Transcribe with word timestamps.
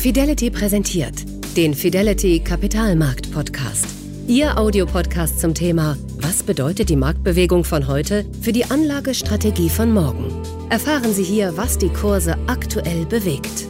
Fidelity 0.00 0.50
präsentiert 0.50 1.26
den 1.58 1.74
Fidelity 1.74 2.40
Kapitalmarkt 2.40 3.30
Podcast. 3.32 3.86
Ihr 4.26 4.56
Audiopodcast 4.56 5.38
zum 5.38 5.52
Thema 5.52 5.94
Was 6.22 6.42
bedeutet 6.42 6.88
die 6.88 6.96
Marktbewegung 6.96 7.64
von 7.64 7.86
heute 7.86 8.24
für 8.40 8.52
die 8.52 8.64
Anlagestrategie 8.64 9.68
von 9.68 9.92
morgen? 9.92 10.42
Erfahren 10.70 11.12
Sie 11.12 11.22
hier, 11.22 11.54
was 11.58 11.76
die 11.76 11.90
Kurse 11.90 12.38
aktuell 12.46 13.04
bewegt. 13.04 13.66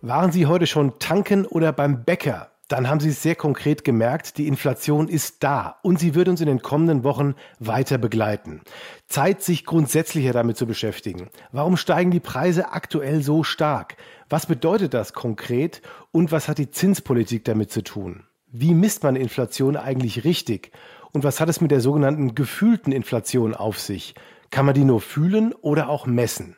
Waren 0.00 0.30
Sie 0.30 0.46
heute 0.46 0.68
schon 0.68 0.96
tanken 1.00 1.44
oder 1.44 1.72
beim 1.72 2.04
Bäcker? 2.04 2.51
Dann 2.72 2.88
haben 2.88 3.00
Sie 3.00 3.10
es 3.10 3.22
sehr 3.22 3.34
konkret 3.34 3.84
gemerkt, 3.84 4.38
die 4.38 4.48
Inflation 4.48 5.08
ist 5.08 5.42
da 5.44 5.76
und 5.82 5.98
sie 5.98 6.14
wird 6.14 6.28
uns 6.28 6.40
in 6.40 6.46
den 6.46 6.62
kommenden 6.62 7.04
Wochen 7.04 7.34
weiter 7.58 7.98
begleiten. 7.98 8.62
Zeit, 9.08 9.42
sich 9.42 9.66
grundsätzlicher 9.66 10.32
damit 10.32 10.56
zu 10.56 10.66
beschäftigen. 10.66 11.28
Warum 11.52 11.76
steigen 11.76 12.10
die 12.10 12.18
Preise 12.18 12.72
aktuell 12.72 13.22
so 13.22 13.44
stark? 13.44 13.96
Was 14.30 14.46
bedeutet 14.46 14.94
das 14.94 15.12
konkret 15.12 15.82
und 16.12 16.32
was 16.32 16.48
hat 16.48 16.56
die 16.56 16.70
Zinspolitik 16.70 17.44
damit 17.44 17.70
zu 17.70 17.82
tun? 17.82 18.24
Wie 18.46 18.72
misst 18.72 19.02
man 19.02 19.16
Inflation 19.16 19.76
eigentlich 19.76 20.24
richtig? 20.24 20.72
Und 21.12 21.24
was 21.24 21.40
hat 21.40 21.50
es 21.50 21.60
mit 21.60 21.72
der 21.72 21.82
sogenannten 21.82 22.34
gefühlten 22.34 22.90
Inflation 22.90 23.54
auf 23.54 23.78
sich? 23.78 24.14
Kann 24.50 24.64
man 24.64 24.74
die 24.74 24.84
nur 24.84 25.02
fühlen 25.02 25.52
oder 25.60 25.90
auch 25.90 26.06
messen? 26.06 26.56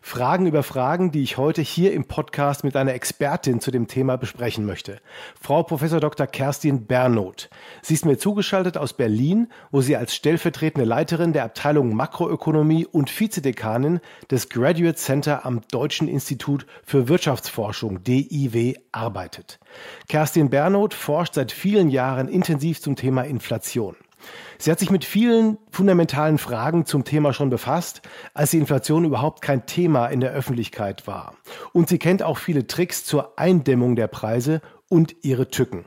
Fragen 0.00 0.46
über 0.46 0.62
Fragen, 0.62 1.10
die 1.10 1.22
ich 1.22 1.36
heute 1.36 1.62
hier 1.62 1.92
im 1.92 2.04
Podcast 2.04 2.64
mit 2.64 2.76
einer 2.76 2.94
Expertin 2.94 3.60
zu 3.60 3.70
dem 3.70 3.88
Thema 3.88 4.16
besprechen 4.16 4.66
möchte. 4.66 5.00
Frau 5.40 5.62
Prof. 5.62 5.82
Dr. 6.00 6.26
Kerstin 6.26 6.86
Bernoth. 6.86 7.48
Sie 7.82 7.94
ist 7.94 8.04
mir 8.04 8.18
zugeschaltet 8.18 8.76
aus 8.76 8.92
Berlin, 8.92 9.48
wo 9.70 9.80
sie 9.80 9.96
als 9.96 10.14
stellvertretende 10.14 10.86
Leiterin 10.86 11.32
der 11.32 11.44
Abteilung 11.44 11.94
Makroökonomie 11.94 12.86
und 12.86 13.10
Vizedekanin 13.10 14.00
des 14.30 14.48
Graduate 14.48 14.96
Center 14.96 15.46
am 15.46 15.60
Deutschen 15.70 16.08
Institut 16.08 16.66
für 16.84 17.08
Wirtschaftsforschung 17.08 18.02
DIW 18.02 18.74
arbeitet. 18.92 19.58
Kerstin 20.08 20.50
Bernoth 20.50 20.94
forscht 20.94 21.34
seit 21.34 21.52
vielen 21.52 21.88
Jahren 21.88 22.28
intensiv 22.28 22.80
zum 22.80 22.96
Thema 22.96 23.22
Inflation. 23.22 23.96
Sie 24.58 24.70
hat 24.70 24.78
sich 24.78 24.90
mit 24.90 25.04
vielen 25.04 25.58
fundamentalen 25.70 26.38
Fragen 26.38 26.86
zum 26.86 27.04
Thema 27.04 27.32
schon 27.32 27.50
befasst, 27.50 28.02
als 28.34 28.50
die 28.50 28.58
Inflation 28.58 29.04
überhaupt 29.04 29.42
kein 29.42 29.66
Thema 29.66 30.06
in 30.06 30.20
der 30.20 30.32
Öffentlichkeit 30.32 31.06
war. 31.06 31.34
Und 31.72 31.88
sie 31.88 31.98
kennt 31.98 32.22
auch 32.22 32.38
viele 32.38 32.66
Tricks 32.66 33.04
zur 33.04 33.38
Eindämmung 33.38 33.96
der 33.96 34.08
Preise 34.08 34.60
und 34.88 35.16
ihre 35.22 35.48
Tücken. 35.48 35.84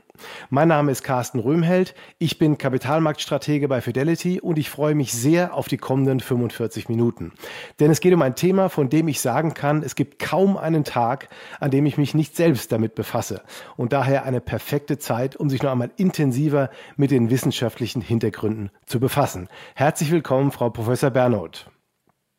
Mein 0.48 0.68
Name 0.68 0.92
ist 0.92 1.02
Carsten 1.02 1.38
Röhmheld, 1.38 1.94
ich 2.18 2.38
bin 2.38 2.58
Kapitalmarktstratege 2.58 3.68
bei 3.68 3.80
Fidelity 3.80 4.40
und 4.40 4.58
ich 4.58 4.70
freue 4.70 4.94
mich 4.94 5.12
sehr 5.12 5.54
auf 5.54 5.68
die 5.68 5.76
kommenden 5.76 6.20
45 6.20 6.88
Minuten. 6.88 7.32
Denn 7.78 7.90
es 7.90 8.00
geht 8.00 8.14
um 8.14 8.22
ein 8.22 8.36
Thema, 8.36 8.68
von 8.68 8.88
dem 8.88 9.08
ich 9.08 9.20
sagen 9.20 9.54
kann, 9.54 9.82
es 9.82 9.94
gibt 9.94 10.18
kaum 10.18 10.56
einen 10.56 10.84
Tag, 10.84 11.28
an 11.60 11.70
dem 11.70 11.86
ich 11.86 11.98
mich 11.98 12.14
nicht 12.14 12.36
selbst 12.36 12.72
damit 12.72 12.94
befasse. 12.94 13.42
Und 13.76 13.92
daher 13.92 14.24
eine 14.24 14.40
perfekte 14.40 14.98
Zeit, 14.98 15.36
um 15.36 15.50
sich 15.50 15.62
noch 15.62 15.72
einmal 15.72 15.90
intensiver 15.96 16.70
mit 16.96 17.10
den 17.10 17.30
wissenschaftlichen 17.30 18.02
Hintergründen 18.02 18.70
zu 18.86 19.00
befassen. 19.00 19.48
Herzlich 19.74 20.10
willkommen, 20.10 20.50
Frau 20.50 20.70
Professor 20.70 21.10
Bernoth. 21.10 21.70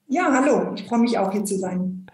Ja, 0.08 0.30
hallo, 0.34 0.74
ich 0.76 0.86
freue 0.88 1.00
mich 1.00 1.18
auch 1.18 1.32
hier 1.32 1.46
zu 1.46 1.58
sein. 1.58 2.06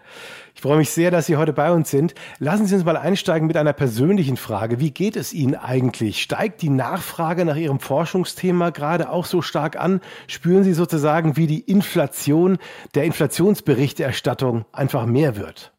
Ich 0.58 0.62
freue 0.62 0.78
mich 0.78 0.90
sehr, 0.90 1.12
dass 1.12 1.26
Sie 1.26 1.36
heute 1.36 1.52
bei 1.52 1.70
uns 1.70 1.88
sind. 1.88 2.16
Lassen 2.40 2.66
Sie 2.66 2.74
uns 2.74 2.84
mal 2.84 2.96
einsteigen 2.96 3.46
mit 3.46 3.56
einer 3.56 3.72
persönlichen 3.72 4.36
Frage. 4.36 4.80
Wie 4.80 4.90
geht 4.90 5.14
es 5.14 5.32
Ihnen 5.32 5.54
eigentlich? 5.54 6.20
Steigt 6.20 6.62
die 6.62 6.68
Nachfrage 6.68 7.44
nach 7.44 7.54
Ihrem 7.54 7.78
Forschungsthema 7.78 8.70
gerade 8.70 9.10
auch 9.10 9.24
so 9.24 9.40
stark 9.40 9.78
an? 9.78 10.00
Spüren 10.26 10.64
Sie 10.64 10.72
sozusagen, 10.72 11.36
wie 11.36 11.46
die 11.46 11.60
Inflation 11.60 12.58
der 12.96 13.04
Inflationsberichterstattung 13.04 14.64
einfach 14.72 15.06
mehr 15.06 15.36
wird? 15.36 15.72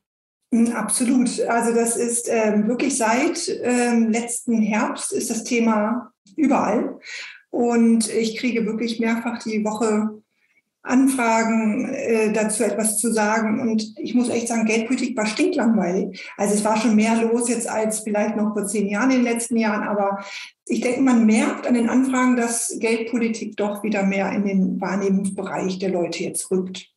Hm, 0.53 0.71
absolut. 0.71 1.41
Also 1.41 1.75
das 1.75 1.97
ist 1.97 2.29
ähm, 2.31 2.69
wirklich 2.69 2.95
seit 2.97 3.51
ähm, 3.61 4.11
letzten 4.11 4.61
Herbst 4.61 5.11
ist 5.11 5.29
das 5.29 5.43
Thema 5.43 6.13
überall. 6.37 6.97
Und 7.49 8.07
ich 8.07 8.37
kriege 8.37 8.65
wirklich 8.65 9.01
mehrfach 9.01 9.43
die 9.43 9.65
Woche 9.65 10.21
Anfragen 10.81 11.93
äh, 11.93 12.31
dazu 12.31 12.63
etwas 12.63 12.97
zu 12.97 13.11
sagen. 13.11 13.59
Und 13.59 13.93
ich 13.97 14.15
muss 14.15 14.29
echt 14.29 14.47
sagen, 14.47 14.65
Geldpolitik 14.65 15.15
war 15.17 15.25
stinklangweilig. 15.25 16.25
Also 16.37 16.55
es 16.55 16.63
war 16.63 16.77
schon 16.77 16.95
mehr 16.95 17.21
los 17.21 17.49
jetzt 17.49 17.69
als 17.69 17.99
vielleicht 17.99 18.35
noch 18.37 18.53
vor 18.53 18.65
zehn 18.65 18.87
Jahren 18.87 19.11
in 19.11 19.23
den 19.23 19.33
letzten 19.33 19.57
Jahren. 19.57 19.87
Aber 19.87 20.23
ich 20.65 20.81
denke, 20.81 21.01
man 21.01 21.25
merkt 21.25 21.67
an 21.67 21.73
den 21.73 21.89
Anfragen, 21.89 22.37
dass 22.37 22.77
Geldpolitik 22.79 23.57
doch 23.57 23.83
wieder 23.83 24.03
mehr 24.03 24.31
in 24.31 24.45
den 24.45 24.81
Wahrnehmungsbereich 24.81 25.79
der 25.79 25.89
Leute 25.89 26.23
jetzt 26.23 26.49
rückt. 26.49 26.89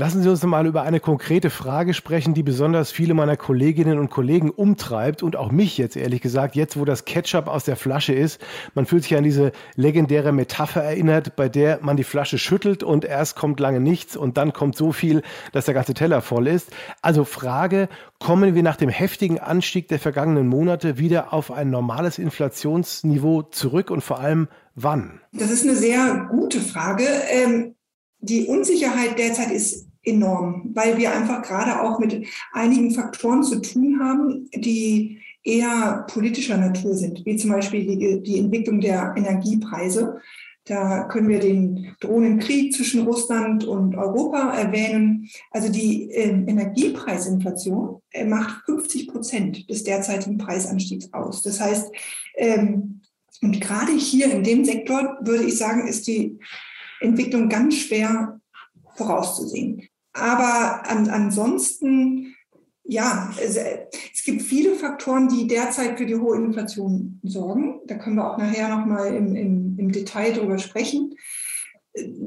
Lassen 0.00 0.22
Sie 0.22 0.30
uns 0.30 0.42
mal 0.44 0.66
über 0.66 0.80
eine 0.80 0.98
konkrete 0.98 1.50
Frage 1.50 1.92
sprechen, 1.92 2.32
die 2.32 2.42
besonders 2.42 2.90
viele 2.90 3.12
meiner 3.12 3.36
Kolleginnen 3.36 3.98
und 3.98 4.08
Kollegen 4.08 4.48
umtreibt 4.48 5.22
und 5.22 5.36
auch 5.36 5.52
mich 5.52 5.76
jetzt 5.76 5.94
ehrlich 5.94 6.22
gesagt, 6.22 6.56
jetzt 6.56 6.80
wo 6.80 6.86
das 6.86 7.04
Ketchup 7.04 7.48
aus 7.48 7.64
der 7.64 7.76
Flasche 7.76 8.14
ist. 8.14 8.40
Man 8.74 8.86
fühlt 8.86 9.02
sich 9.02 9.14
an 9.14 9.24
diese 9.24 9.52
legendäre 9.76 10.32
Metapher 10.32 10.82
erinnert, 10.82 11.36
bei 11.36 11.50
der 11.50 11.80
man 11.82 11.98
die 11.98 12.04
Flasche 12.04 12.38
schüttelt 12.38 12.82
und 12.82 13.04
erst 13.04 13.36
kommt 13.36 13.60
lange 13.60 13.78
nichts 13.78 14.16
und 14.16 14.38
dann 14.38 14.54
kommt 14.54 14.74
so 14.74 14.92
viel, 14.92 15.20
dass 15.52 15.66
der 15.66 15.74
ganze 15.74 15.92
Teller 15.92 16.22
voll 16.22 16.46
ist. 16.46 16.70
Also 17.02 17.24
Frage, 17.24 17.90
kommen 18.18 18.54
wir 18.54 18.62
nach 18.62 18.76
dem 18.76 18.88
heftigen 18.88 19.38
Anstieg 19.38 19.88
der 19.88 19.98
vergangenen 19.98 20.48
Monate 20.48 20.96
wieder 20.96 21.34
auf 21.34 21.50
ein 21.50 21.68
normales 21.68 22.18
Inflationsniveau 22.18 23.42
zurück 23.42 23.90
und 23.90 24.00
vor 24.00 24.18
allem 24.18 24.48
wann? 24.74 25.20
Das 25.34 25.50
ist 25.50 25.64
eine 25.64 25.76
sehr 25.76 26.26
gute 26.30 26.60
Frage. 26.60 27.04
Ähm 27.30 27.74
die 28.22 28.44
Unsicherheit 28.44 29.18
derzeit 29.18 29.50
ist 29.50 29.89
enorm, 30.02 30.70
weil 30.74 30.96
wir 30.96 31.12
einfach 31.12 31.42
gerade 31.42 31.82
auch 31.82 31.98
mit 31.98 32.26
einigen 32.52 32.90
Faktoren 32.90 33.42
zu 33.42 33.60
tun 33.60 34.00
haben, 34.00 34.48
die 34.54 35.20
eher 35.42 36.06
politischer 36.10 36.56
Natur 36.56 36.94
sind, 36.94 37.24
wie 37.24 37.36
zum 37.36 37.50
Beispiel 37.50 37.86
die, 37.86 38.22
die 38.22 38.38
Entwicklung 38.38 38.80
der 38.80 39.14
Energiepreise. 39.16 40.20
Da 40.64 41.04
können 41.04 41.28
wir 41.28 41.40
den 41.40 41.96
drohenden 42.00 42.38
Krieg 42.38 42.74
zwischen 42.74 43.02
Russland 43.06 43.64
und 43.64 43.96
Europa 43.96 44.52
erwähnen. 44.52 45.28
Also 45.50 45.72
die 45.72 46.10
äh, 46.10 46.28
Energiepreisinflation 46.28 48.00
äh, 48.12 48.24
macht 48.24 48.64
50 48.66 49.08
Prozent 49.08 49.70
des 49.70 49.84
derzeitigen 49.84 50.38
Preisanstiegs 50.38 51.12
aus. 51.12 51.42
Das 51.42 51.60
heißt, 51.60 51.90
ähm, 52.36 53.00
und 53.42 53.60
gerade 53.60 53.92
hier 53.92 54.30
in 54.30 54.44
dem 54.44 54.64
Sektor 54.64 55.18
würde 55.22 55.44
ich 55.44 55.56
sagen, 55.56 55.88
ist 55.88 56.06
die 56.06 56.38
Entwicklung 57.00 57.48
ganz 57.48 57.76
schwer 57.76 58.38
vorauszusehen. 58.96 59.88
Aber 60.20 60.82
an, 60.88 61.08
ansonsten, 61.08 62.34
ja, 62.84 63.30
es, 63.42 63.56
es, 63.56 64.24
gibt 64.24 64.42
viele 64.42 64.74
Faktoren, 64.74 65.28
die 65.28 65.46
derzeit 65.46 65.98
für 65.98 66.06
die 66.06 66.16
hohe 66.16 66.36
Inflation 66.36 67.20
sorgen. 67.22 67.80
Da 67.86 67.96
können 67.96 68.16
wir 68.16 68.30
auch 68.30 68.38
nachher 68.38 68.68
nochmal 68.68 69.14
im, 69.14 69.34
im, 69.34 69.76
im 69.78 69.92
Detail 69.92 70.32
drüber 70.32 70.58
sprechen. 70.58 71.14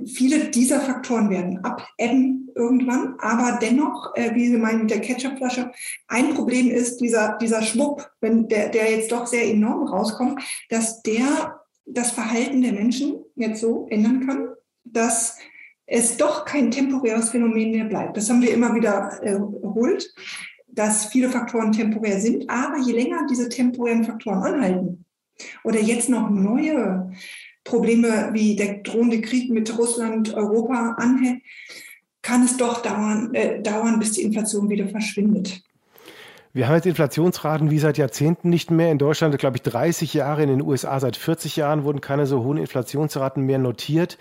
Viele 0.06 0.50
dieser 0.50 0.82
Faktoren 0.82 1.30
werden 1.30 1.64
abebben 1.64 2.52
irgendwann, 2.56 3.16
aber 3.20 3.60
dennoch, 3.62 4.14
äh, 4.16 4.36
wie 4.36 4.48
Sie 4.48 4.58
meinen 4.58 4.82
mit 4.82 4.92
der 4.92 5.02
Ketchupflasche, 5.02 5.72
ein 6.08 6.34
Problem 6.34 6.70
ist 6.70 6.98
dieser, 6.98 7.38
dieser 7.42 7.62
Schwupp, 7.62 8.12
wenn 8.22 8.48
der, 8.48 8.70
der 8.70 8.92
jetzt 8.92 9.12
doch 9.12 9.26
sehr 9.26 9.50
enorm 9.50 9.88
rauskommt, 9.88 10.42
dass 10.70 11.02
der 11.02 11.62
das 11.86 12.12
Verhalten 12.12 12.62
der 12.62 12.74
Menschen 12.74 13.24
jetzt 13.36 13.62
so 13.62 13.88
ändern 13.90 14.26
kann, 14.26 14.50
dass 14.84 15.38
es 15.94 16.18
doch 16.18 16.44
kein 16.44 16.72
temporäres 16.72 17.30
Phänomen 17.30 17.70
mehr 17.70 17.86
bleibt. 17.86 18.18
Das 18.18 18.28
haben 18.28 18.42
wir 18.42 18.52
immer 18.52 18.74
wieder 18.74 19.12
äh, 19.22 19.34
erholt, 19.34 20.12
dass 20.68 21.06
viele 21.06 21.30
Faktoren 21.30 21.72
temporär 21.72 22.20
sind. 22.20 22.50
Aber 22.50 22.78
je 22.80 22.94
länger 22.94 23.28
diese 23.30 23.48
temporären 23.48 24.04
Faktoren 24.04 24.42
anhalten 24.42 25.06
oder 25.64 25.80
jetzt 25.80 26.10
noch 26.10 26.32
neue 26.32 27.12
Probleme 27.64 28.32
wie 28.34 28.56
der 28.56 28.80
drohende 28.80 29.22
Krieg 29.22 29.52
mit 29.52 29.78
Russland, 29.78 30.34
Europa 30.34 30.96
anhält, 30.98 31.44
kann 32.24 32.44
es 32.44 32.58
doch 32.58 32.82
dauern, 32.82 33.32
äh, 33.36 33.62
dauern, 33.62 34.00
bis 34.00 34.14
die 34.14 34.24
Inflation 34.24 34.70
wieder 34.70 34.88
verschwindet. 34.88 35.62
Wir 36.54 36.68
haben 36.68 36.76
jetzt 36.76 36.88
Inflationsraten 36.88 37.70
wie 37.70 37.80
seit 37.80 38.00
Jahrzehnten 38.00 38.50
nicht 38.50 38.72
mehr. 38.72 38.92
In 38.92 38.98
Deutschland, 38.98 39.38
glaube 39.38 39.58
ich, 39.58 39.64
30 39.64 40.14
Jahre, 40.14 40.42
in 40.42 40.50
den 40.50 40.62
USA 40.62 41.00
seit 41.00 41.18
40 41.18 41.56
Jahren 41.56 41.84
wurden 41.84 42.02
keine 42.02 42.26
so 42.26 42.44
hohen 42.44 42.58
Inflationsraten 42.58 43.44
mehr 43.44 43.60
notiert. 43.60 44.18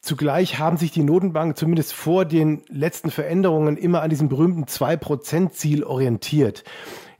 Zugleich 0.00 0.58
haben 0.58 0.76
sich 0.76 0.90
die 0.90 1.02
Notenbanken 1.02 1.56
zumindest 1.56 1.92
vor 1.92 2.24
den 2.24 2.62
letzten 2.68 3.10
Veränderungen 3.10 3.76
immer 3.76 4.02
an 4.02 4.10
diesem 4.10 4.28
berühmten 4.28 4.64
2-Prozent-Ziel 4.64 5.84
orientiert. 5.84 6.64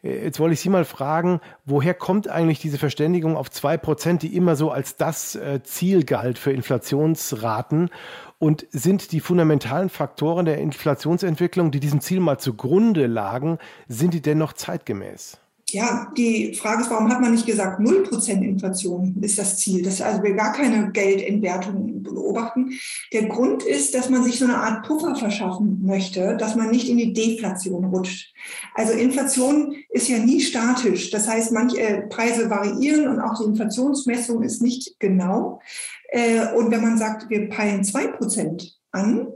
Äh, 0.03 0.25
jetzt 0.25 0.41
wollte 0.41 0.55
ich 0.55 0.61
Sie 0.61 0.69
mal 0.69 0.85
fragen, 0.85 1.41
woher 1.65 1.95
kommt 1.95 2.29
eigentlich 2.29 2.61
diese 2.61 2.79
Verständigung 2.79 3.37
auf 3.37 3.49
2%, 3.49 4.19
die 4.19 4.37
immer 4.37 4.57
so 4.57 4.71
als 4.71 4.97
das 4.97 5.35
äh, 5.35 5.63
Ziel 5.63 6.05
galt 6.05 6.39
für 6.39 6.53
Inflationsraten? 6.53 7.91
Und 8.39 8.67
sind 8.71 9.11
die 9.11 9.21
fundamentalen 9.21 9.89
Faktoren 9.89 10.45
der 10.45 10.59
Inflationsentwicklung, 10.59 11.73
die 11.73 11.81
diesem 11.81 12.01
Ziel 12.01 12.21
mal 12.21 12.39
zugrunde 12.39 13.09
lagen, 13.09 13.59
sind 13.89 14.15
die 14.15 14.23
dennoch 14.23 14.53
zeitgemäß? 14.53 15.39
Ja, 15.71 16.11
die 16.17 16.55
Frage 16.55 16.83
ist, 16.83 16.91
warum 16.91 17.11
hat 17.11 17.21
man 17.21 17.33
nicht 17.33 17.47
gesagt, 17.47 17.81
0% 17.81 18.43
Inflation 18.43 19.17
ist 19.21 19.39
das 19.39 19.59
Ziel, 19.59 19.83
dass 19.83 20.01
also 20.01 20.23
wir 20.23 20.35
gar 20.35 20.53
keine 20.53 20.91
Geldentwertung 20.93 22.03
beobachten. 22.03 22.73
Der 23.13 23.27
Grund 23.27 23.63
ist, 23.63 23.95
dass 23.95 24.09
man 24.09 24.25
sich 24.25 24.39
so 24.39 24.47
eine 24.47 24.59
Art 24.59 24.87
Puffer 24.87 25.15
verschaffen 25.15 25.81
möchte, 25.83 26.37
dass 26.37 26.57
man 26.57 26.71
nicht 26.71 26.89
in 26.89 26.97
die 26.97 27.13
Deflation 27.13 27.85
rutscht. 27.85 28.33
Also 28.75 28.93
Inflation 28.93 29.75
ist 29.91 30.09
ja 30.09 30.19
nie 30.19 30.41
statisch. 30.41 31.11
Das 31.11 31.29
heißt, 31.29 31.53
manche 31.53 31.81
äh, 31.81 32.07
Preise 32.09 32.49
variieren 32.49 33.09
und 33.09 33.21
auch 33.21 33.39
die 33.39 33.49
Inflationsmessung 33.49 34.43
ist 34.43 34.63
nicht 34.63 34.99
genau. 34.99 35.61
Äh, 36.09 36.53
und 36.55 36.71
wenn 36.71 36.83
man 36.83 36.99
sagt, 36.99 37.29
wir 37.29 37.49
peilen 37.49 37.83
2% 37.83 38.73
an, 38.93 39.29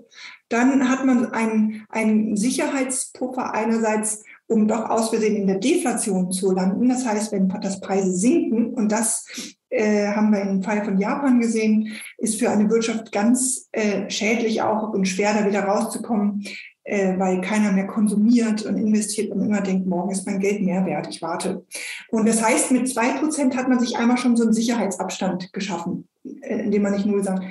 dann 0.48 0.88
hat 0.88 1.04
man 1.04 1.32
einen, 1.32 1.86
einen 1.88 2.36
Sicherheitspuffer 2.36 3.54
einerseits 3.54 4.22
um 4.52 4.68
doch 4.68 4.88
aus 4.90 5.10
Versehen 5.10 5.36
in 5.36 5.46
der 5.46 5.58
Deflation 5.58 6.30
zu 6.30 6.52
landen. 6.52 6.88
Das 6.88 7.06
heißt, 7.06 7.32
wenn 7.32 7.48
das 7.48 7.80
Preise 7.80 8.12
sinken, 8.12 8.74
und 8.74 8.92
das 8.92 9.26
äh, 9.70 10.08
haben 10.08 10.32
wir 10.32 10.40
im 10.42 10.62
Fall 10.62 10.84
von 10.84 10.98
Japan 10.98 11.40
gesehen, 11.40 11.92
ist 12.18 12.38
für 12.38 12.50
eine 12.50 12.68
Wirtschaft 12.70 13.10
ganz 13.10 13.68
äh, 13.72 14.08
schädlich 14.10 14.62
auch 14.62 14.92
und 14.92 15.06
schwer 15.06 15.34
da 15.34 15.46
wieder 15.46 15.64
rauszukommen, 15.64 16.44
äh, 16.84 17.18
weil 17.18 17.40
keiner 17.40 17.72
mehr 17.72 17.86
konsumiert 17.86 18.64
und 18.64 18.76
investiert 18.76 19.32
und 19.32 19.42
immer 19.42 19.60
denkt, 19.60 19.86
morgen 19.86 20.10
ist 20.10 20.26
mein 20.26 20.40
Geld 20.40 20.62
mehr 20.62 20.84
wert, 20.84 21.08
ich 21.08 21.22
warte. 21.22 21.64
Und 22.08 22.28
das 22.28 22.42
heißt, 22.42 22.70
mit 22.72 22.88
zwei 22.88 23.18
Prozent 23.18 23.56
hat 23.56 23.68
man 23.68 23.80
sich 23.80 23.96
einmal 23.96 24.18
schon 24.18 24.36
so 24.36 24.44
einen 24.44 24.52
Sicherheitsabstand 24.52 25.52
geschaffen, 25.52 26.08
äh, 26.24 26.60
indem 26.60 26.82
man 26.82 26.92
nicht 26.92 27.06
null 27.06 27.22
sagt. 27.22 27.44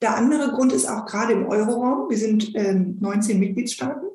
Der 0.00 0.16
andere 0.16 0.52
Grund 0.52 0.72
ist 0.72 0.88
auch 0.88 1.06
gerade 1.06 1.32
im 1.32 1.46
Euroraum, 1.46 2.08
wir 2.08 2.16
sind 2.16 2.54
äh, 2.54 2.72
19 2.72 3.40
Mitgliedstaaten, 3.40 4.08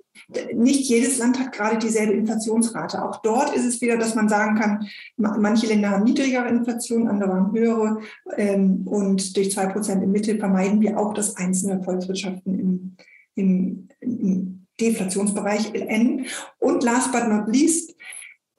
nicht 0.53 0.89
jedes 0.89 1.17
Land 1.17 1.39
hat 1.39 1.51
gerade 1.51 1.77
dieselbe 1.77 2.13
Inflationsrate. 2.13 3.03
Auch 3.03 3.21
dort 3.21 3.55
ist 3.55 3.65
es 3.65 3.81
wieder, 3.81 3.97
dass 3.97 4.15
man 4.15 4.29
sagen 4.29 4.55
kann, 4.55 4.87
manche 5.17 5.67
Länder 5.67 5.89
haben 5.89 6.03
niedrigere 6.03 6.47
Inflation, 6.47 7.07
andere 7.07 7.33
haben 7.33 7.53
höhere. 7.53 7.99
Ähm, 8.37 8.87
und 8.87 9.35
durch 9.35 9.51
zwei 9.51 9.67
Prozent 9.67 10.03
im 10.03 10.11
Mittel 10.11 10.37
vermeiden 10.37 10.81
wir 10.81 10.97
auch, 10.97 11.13
dass 11.13 11.37
einzelne 11.37 11.83
Volkswirtschaften 11.83 12.59
im, 12.59 12.97
im, 13.35 13.89
im 13.99 14.67
Deflationsbereich 14.79 15.73
enden. 15.73 16.25
Und 16.59 16.83
last 16.83 17.11
but 17.11 17.27
not 17.27 17.47
least, 17.47 17.95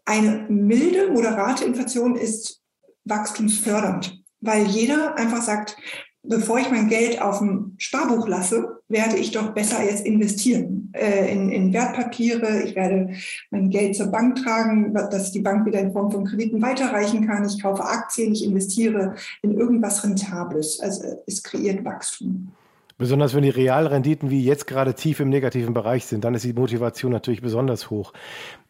eine 0.05 0.47
milde, 0.49 1.11
moderate 1.11 1.65
Inflation 1.65 2.17
ist 2.17 2.63
wachstumsfördernd, 3.05 4.23
weil 4.41 4.67
jeder 4.67 5.17
einfach 5.17 5.43
sagt, 5.43 5.77
bevor 6.23 6.59
ich 6.59 6.71
mein 6.71 6.89
Geld 6.89 7.21
auf 7.21 7.39
dem 7.39 7.75
Sparbuch 7.79 8.29
lasse, 8.29 8.74
werde 8.95 9.17
ich 9.17 9.33
doch 9.33 9.51
besser 9.51 9.85
jetzt 9.85 10.07
investieren 10.07 10.93
äh, 10.95 11.31
in, 11.31 11.51
in 11.51 11.73
Wertpapiere. 11.73 12.63
Ich 12.63 12.77
werde 12.77 13.11
mein 13.51 13.69
Geld 13.69 13.97
zur 13.97 14.07
Bank 14.07 14.37
tragen, 14.37 14.95
dass 14.95 15.33
die 15.33 15.41
Bank 15.41 15.67
wieder 15.67 15.81
in 15.81 15.93
Form 15.93 16.13
von 16.13 16.25
Krediten 16.25 16.63
weiterreichen 16.63 17.27
kann. 17.27 17.45
Ich 17.45 17.61
kaufe 17.61 17.85
Aktien, 17.85 18.33
ich 18.33 18.45
investiere 18.45 19.17
in 19.43 19.59
irgendwas 19.59 20.05
Rentables. 20.05 20.79
Also 20.81 21.23
es 21.27 21.43
kreiert 21.43 21.85
Wachstum. 21.85 22.53
Besonders 22.97 23.35
wenn 23.35 23.43
die 23.43 23.51
Realrenditen 23.51 24.31
wie 24.31 24.45
jetzt 24.45 24.69
gerade 24.69 24.95
tief 24.95 25.19
im 25.19 25.29
negativen 25.29 25.75
Bereich 25.75 26.07
sind, 26.07 26.23
dann 26.23 26.35
ist 26.35 26.45
die 26.45 26.53
Motivation 26.53 27.11
natürlich 27.11 27.43
besonders 27.43 27.91
hoch. 27.91 28.13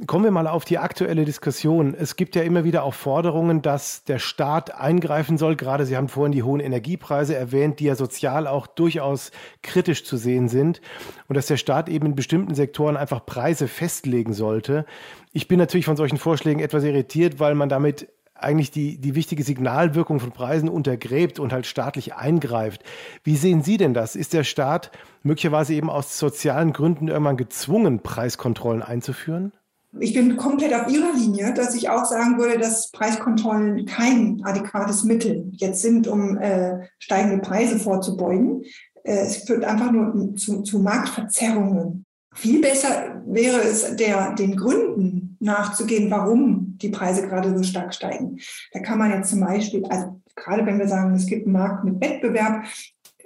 Kommen 0.06 0.24
wir 0.24 0.30
mal 0.30 0.46
auf 0.46 0.64
die 0.64 0.78
aktuelle 0.78 1.26
Diskussion. 1.26 1.94
Es 1.94 2.16
gibt 2.16 2.34
ja 2.34 2.42
immer 2.42 2.64
wieder 2.64 2.84
auch 2.84 2.94
Forderungen, 2.94 3.60
dass 3.60 4.04
der 4.04 4.18
Staat 4.18 4.74
eingreifen 4.74 5.36
soll. 5.36 5.56
Gerade 5.56 5.84
Sie 5.84 5.94
haben 5.94 6.08
vorhin 6.08 6.32
die 6.32 6.42
hohen 6.42 6.60
Energiepreise 6.60 7.34
erwähnt, 7.36 7.80
die 7.80 7.84
ja 7.84 7.96
sozial 7.96 8.46
auch 8.46 8.66
durchaus 8.66 9.30
kritisch 9.62 10.06
zu 10.06 10.16
sehen 10.16 10.48
sind. 10.48 10.80
Und 11.28 11.36
dass 11.36 11.46
der 11.46 11.58
Staat 11.58 11.90
eben 11.90 12.06
in 12.06 12.14
bestimmten 12.14 12.54
Sektoren 12.54 12.96
einfach 12.96 13.26
Preise 13.26 13.68
festlegen 13.68 14.32
sollte. 14.32 14.86
Ich 15.32 15.48
bin 15.48 15.58
natürlich 15.58 15.84
von 15.84 15.96
solchen 15.96 16.16
Vorschlägen 16.16 16.60
etwas 16.60 16.84
irritiert, 16.84 17.40
weil 17.40 17.54
man 17.54 17.68
damit 17.68 18.08
eigentlich 18.34 18.70
die, 18.70 18.98
die 18.98 19.14
wichtige 19.14 19.42
Signalwirkung 19.42 20.20
von 20.20 20.32
Preisen 20.32 20.68
untergräbt 20.68 21.38
und 21.38 21.52
halt 21.52 21.66
staatlich 21.66 22.14
eingreift. 22.14 22.82
Wie 23.22 23.36
sehen 23.36 23.62
Sie 23.62 23.76
denn 23.76 23.94
das? 23.94 24.16
Ist 24.16 24.32
der 24.32 24.44
Staat 24.44 24.90
möglicherweise 25.22 25.74
eben 25.74 25.88
aus 25.88 26.18
sozialen 26.18 26.72
Gründen 26.72 27.08
irgendwann 27.08 27.36
gezwungen, 27.36 28.00
Preiskontrollen 28.00 28.82
einzuführen? 28.82 29.52
Ich 30.00 30.12
bin 30.12 30.36
komplett 30.36 30.74
auf 30.74 30.90
Ihrer 30.92 31.12
Linie, 31.14 31.54
dass 31.54 31.74
ich 31.76 31.88
auch 31.88 32.04
sagen 32.04 32.36
würde, 32.36 32.58
dass 32.58 32.90
Preiskontrollen 32.90 33.86
kein 33.86 34.40
adäquates 34.44 35.04
Mittel 35.04 35.50
jetzt 35.52 35.82
sind, 35.82 36.08
um 36.08 36.36
äh, 36.36 36.88
steigende 36.98 37.38
Preise 37.38 37.78
vorzubeugen. 37.78 38.64
Äh, 39.04 39.18
es 39.18 39.36
führt 39.44 39.64
einfach 39.64 39.92
nur 39.92 40.34
zu, 40.34 40.62
zu 40.62 40.80
Marktverzerrungen. 40.80 42.04
Viel 42.34 42.60
besser 42.60 43.22
wäre 43.26 43.62
es, 43.62 43.94
der, 43.94 44.34
den 44.34 44.56
Gründen 44.56 45.36
nachzugehen, 45.38 46.10
warum 46.10 46.63
die 46.84 46.90
Preise 46.90 47.26
gerade 47.26 47.56
so 47.56 47.62
stark 47.62 47.94
steigen. 47.94 48.38
Da 48.72 48.80
kann 48.80 48.98
man 48.98 49.10
jetzt 49.10 49.30
zum 49.30 49.40
Beispiel, 49.40 49.84
also 49.86 50.20
gerade 50.36 50.64
wenn 50.66 50.78
wir 50.78 50.88
sagen, 50.88 51.14
es 51.14 51.26
gibt 51.26 51.46
einen 51.46 51.52
Markt 51.52 51.84
mit 51.84 52.00
Wettbewerb, 52.00 52.64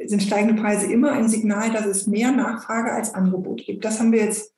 sind 0.06 0.22
steigende 0.22 0.60
Preise 0.60 0.90
immer 0.90 1.12
ein 1.12 1.28
Signal, 1.28 1.70
dass 1.72 1.86
es 1.86 2.06
mehr 2.06 2.30
Nachfrage 2.30 2.92
als 2.92 3.14
Angebot 3.14 3.64
gibt. 3.64 3.84
Das 3.84 3.98
haben 3.98 4.12
wir 4.12 4.24
jetzt 4.24 4.54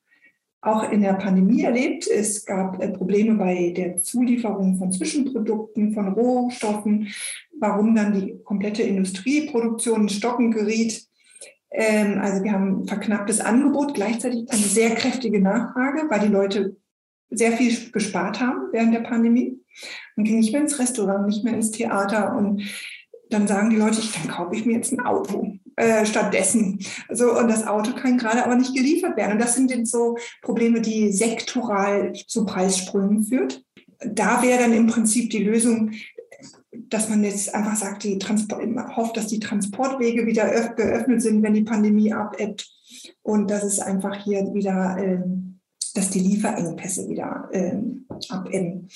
auch 0.62 0.90
in 0.90 1.00
der 1.00 1.14
Pandemie 1.14 1.62
erlebt. 1.62 2.06
Es 2.06 2.44
gab 2.44 2.82
äh, 2.82 2.90
Probleme 2.90 3.34
bei 3.36 3.72
der 3.74 3.98
Zulieferung 3.98 4.76
von 4.76 4.92
Zwischenprodukten, 4.92 5.94
von 5.94 6.08
Rohstoffen, 6.08 7.08
warum 7.58 7.94
dann 7.94 8.12
die 8.12 8.38
komplette 8.44 8.82
Industrieproduktion 8.82 10.02
in 10.02 10.08
Stocken 10.10 10.50
geriet. 10.50 11.06
Ähm, 11.70 12.18
also 12.20 12.44
wir 12.44 12.52
haben 12.52 12.86
verknapptes 12.86 13.40
Angebot, 13.40 13.94
gleichzeitig 13.94 14.44
eine 14.50 14.60
sehr 14.60 14.94
kräftige 14.94 15.40
Nachfrage, 15.40 16.10
weil 16.10 16.20
die 16.20 16.32
Leute 16.32 16.76
sehr 17.30 17.52
viel 17.52 17.90
gespart 17.90 18.40
haben 18.40 18.68
während 18.72 18.94
der 18.94 19.00
Pandemie. 19.00 19.58
Man 20.16 20.24
ging 20.24 20.40
nicht 20.40 20.52
mehr 20.52 20.62
ins 20.62 20.78
Restaurant, 20.78 21.26
nicht 21.26 21.44
mehr 21.44 21.54
ins 21.54 21.70
Theater 21.70 22.36
und 22.36 22.62
dann 23.30 23.46
sagen 23.46 23.70
die 23.70 23.76
Leute, 23.76 24.00
dann 24.00 24.30
kaufe 24.30 24.56
ich 24.56 24.66
mir 24.66 24.74
jetzt 24.74 24.92
ein 24.92 25.00
Auto 25.00 25.54
äh, 25.76 26.04
stattdessen. 26.04 26.80
Also, 27.08 27.38
und 27.38 27.48
das 27.48 27.66
Auto 27.66 27.92
kann 27.92 28.18
gerade 28.18 28.44
aber 28.44 28.56
nicht 28.56 28.74
geliefert 28.74 29.16
werden. 29.16 29.32
Und 29.32 29.40
das 29.40 29.54
sind 29.54 29.70
jetzt 29.70 29.90
so 29.90 30.16
Probleme, 30.42 30.80
die 30.80 31.12
sektoral 31.12 32.12
zu 32.26 32.44
Preissprüngen 32.44 33.22
führt. 33.22 33.64
Da 34.04 34.42
wäre 34.42 34.60
dann 34.60 34.72
im 34.72 34.88
Prinzip 34.88 35.30
die 35.30 35.44
Lösung, 35.44 35.92
dass 36.72 37.08
man 37.08 37.22
jetzt 37.22 37.54
einfach 37.54 37.76
sagt, 37.76 38.04
die 38.04 38.18
Transport, 38.18 38.62
hofft, 38.96 39.16
dass 39.16 39.28
die 39.28 39.40
Transportwege 39.40 40.26
wieder 40.26 40.70
geöffnet 40.74 41.22
sind, 41.22 41.42
wenn 41.42 41.54
die 41.54 41.62
Pandemie 41.62 42.12
abebbt 42.12 42.68
und 43.22 43.50
dass 43.50 43.62
es 43.62 43.78
einfach 43.78 44.24
hier 44.24 44.52
wieder, 44.52 44.96
äh, 44.98 45.22
dass 45.92 46.10
die 46.10 46.20
Lieferengpässe 46.20 47.08
wieder 47.08 47.48
äh, 47.52 47.76
abebben. 48.28 48.88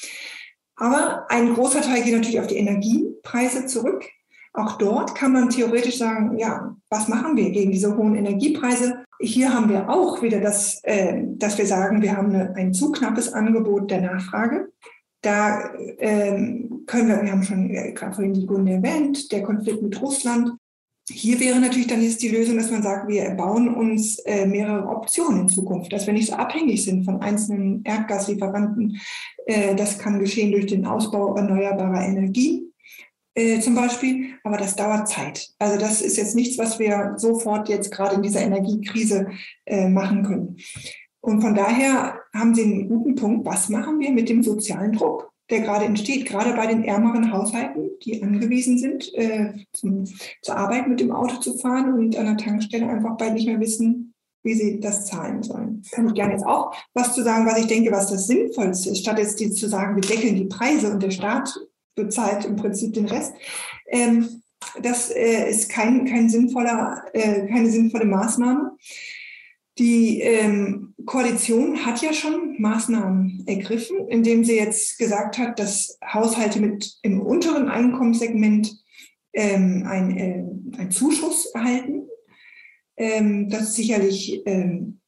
Aber 0.76 1.26
ein 1.28 1.54
großer 1.54 1.82
Teil 1.82 2.02
geht 2.02 2.14
natürlich 2.14 2.40
auf 2.40 2.46
die 2.46 2.56
Energiepreise 2.56 3.66
zurück. 3.66 4.04
Auch 4.52 4.78
dort 4.78 5.14
kann 5.14 5.32
man 5.32 5.50
theoretisch 5.50 5.98
sagen, 5.98 6.38
ja, 6.38 6.76
was 6.88 7.08
machen 7.08 7.36
wir 7.36 7.50
gegen 7.50 7.72
diese 7.72 7.96
hohen 7.96 8.14
Energiepreise? 8.14 9.04
Hier 9.20 9.52
haben 9.52 9.68
wir 9.68 9.88
auch 9.88 10.22
wieder 10.22 10.40
das, 10.40 10.80
äh, 10.84 11.22
dass 11.24 11.58
wir 11.58 11.66
sagen, 11.66 12.02
wir 12.02 12.16
haben 12.16 12.32
eine, 12.32 12.54
ein 12.54 12.72
zu 12.72 12.92
knappes 12.92 13.32
Angebot 13.32 13.90
der 13.90 14.02
Nachfrage. 14.02 14.72
Da 15.22 15.72
ähm, 15.98 16.84
können 16.86 17.08
wir, 17.08 17.22
wir 17.22 17.32
haben 17.32 17.42
schon 17.42 17.70
äh, 17.70 17.92
gerade 17.92 18.14
vorhin 18.14 18.34
die 18.34 18.46
Gunde 18.46 18.72
erwähnt, 18.72 19.32
der 19.32 19.42
Konflikt 19.42 19.82
mit 19.82 20.00
Russland. 20.00 20.52
Hier 21.10 21.38
wäre 21.38 21.60
natürlich 21.60 21.86
dann 21.86 22.02
jetzt 22.02 22.22
die 22.22 22.30
Lösung, 22.30 22.56
dass 22.56 22.70
man 22.70 22.82
sagt, 22.82 23.08
wir 23.08 23.28
bauen 23.30 23.74
uns 23.74 24.18
äh, 24.20 24.46
mehrere 24.46 24.88
Optionen 24.88 25.42
in 25.42 25.48
Zukunft, 25.48 25.92
dass 25.92 26.06
wir 26.06 26.14
nicht 26.14 26.28
so 26.28 26.34
abhängig 26.34 26.82
sind 26.82 27.04
von 27.04 27.20
einzelnen 27.20 27.84
Erdgaslieferanten. 27.84 28.98
Äh, 29.46 29.74
das 29.74 29.98
kann 29.98 30.18
geschehen 30.18 30.52
durch 30.52 30.66
den 30.66 30.86
Ausbau 30.86 31.36
erneuerbarer 31.36 32.06
Energie 32.06 32.64
äh, 33.34 33.60
zum 33.60 33.74
Beispiel, 33.74 34.34
aber 34.44 34.56
das 34.56 34.76
dauert 34.76 35.08
Zeit. 35.08 35.50
Also 35.58 35.78
das 35.78 36.00
ist 36.00 36.16
jetzt 36.16 36.36
nichts, 36.36 36.56
was 36.56 36.78
wir 36.78 37.14
sofort 37.16 37.68
jetzt 37.68 37.90
gerade 37.90 38.14
in 38.14 38.22
dieser 38.22 38.42
Energiekrise 38.42 39.28
äh, 39.66 39.88
machen 39.88 40.22
können. 40.22 40.56
Und 41.20 41.40
von 41.40 41.54
daher 41.54 42.20
haben 42.32 42.54
Sie 42.54 42.62
einen 42.62 42.88
guten 42.88 43.14
Punkt. 43.14 43.46
Was 43.46 43.68
machen 43.68 43.98
wir 43.98 44.12
mit 44.12 44.28
dem 44.28 44.42
sozialen 44.42 44.92
Druck, 44.92 45.32
der 45.50 45.60
gerade 45.60 45.84
entsteht, 45.84 46.26
gerade 46.26 46.54
bei 46.54 46.66
den 46.66 46.84
ärmeren 46.84 47.32
Haushalten, 47.32 47.90
die 48.02 48.22
angewiesen 48.22 48.78
sind, 48.78 49.12
äh, 49.14 49.52
zum, 49.72 50.04
zur 50.42 50.56
Arbeit 50.56 50.88
mit 50.88 51.00
dem 51.00 51.12
Auto 51.12 51.36
zu 51.36 51.58
fahren 51.58 51.92
und 51.94 52.16
an 52.16 52.26
der 52.26 52.36
Tankstelle 52.36 52.88
einfach 52.88 53.16
bald 53.16 53.34
nicht 53.34 53.46
mehr 53.46 53.60
wissen, 53.60 54.14
wie 54.42 54.54
sie 54.54 54.80
das 54.80 55.06
zahlen 55.06 55.42
sollen. 55.42 55.82
Kann 55.90 56.06
ich 56.06 56.14
gerne 56.14 56.32
jetzt 56.32 56.46
auch 56.46 56.74
was 56.92 57.14
zu 57.14 57.22
sagen, 57.22 57.46
was 57.46 57.58
ich 57.58 57.66
denke, 57.66 57.90
was 57.92 58.10
das 58.10 58.26
Sinnvollste 58.26 58.90
ist, 58.90 59.00
statt 59.00 59.18
jetzt 59.18 59.38
zu 59.38 59.68
sagen, 59.68 59.96
wir 59.96 60.02
deckeln 60.02 60.36
die 60.36 60.44
Preise 60.44 60.90
und 60.90 61.02
der 61.02 61.10
Staat 61.10 61.54
bezahlt 61.94 62.44
im 62.44 62.56
Prinzip 62.56 62.92
den 62.92 63.06
Rest. 63.06 63.34
Ähm, 63.88 64.42
das 64.82 65.10
äh, 65.10 65.50
ist 65.50 65.70
kein, 65.70 66.06
kein 66.06 66.28
sinnvoller, 66.28 67.02
äh, 67.12 67.46
keine 67.46 67.70
sinnvolle 67.70 68.06
Maßnahme. 68.06 68.76
Die 69.78 70.20
ähm, 70.20 70.94
Koalition 71.04 71.84
hat 71.84 72.00
ja 72.00 72.12
schon 72.12 72.60
Maßnahmen 72.60 73.44
ergriffen, 73.46 74.08
indem 74.08 74.44
sie 74.44 74.56
jetzt 74.56 74.98
gesagt 74.98 75.38
hat, 75.38 75.58
dass 75.58 75.98
Haushalte 76.04 76.60
mit 76.60 76.98
im 77.02 77.20
unteren 77.20 77.68
Einkommenssegment 77.68 78.72
ähm, 79.32 79.84
ein, 79.86 80.16
äh, 80.16 80.78
einen 80.78 80.90
Zuschuss 80.90 81.46
erhalten. 81.46 82.06
Ähm, 82.96 83.48
das 83.48 83.62
ist 83.62 83.74
sicherlich 83.74 84.42
ähm, 84.46 85.00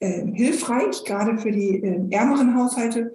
äh, 0.00 0.24
hilfreich, 0.32 1.04
gerade 1.04 1.38
für 1.38 1.52
die 1.52 1.82
äh, 1.82 2.06
ärmeren 2.10 2.54
Haushalte. 2.56 3.14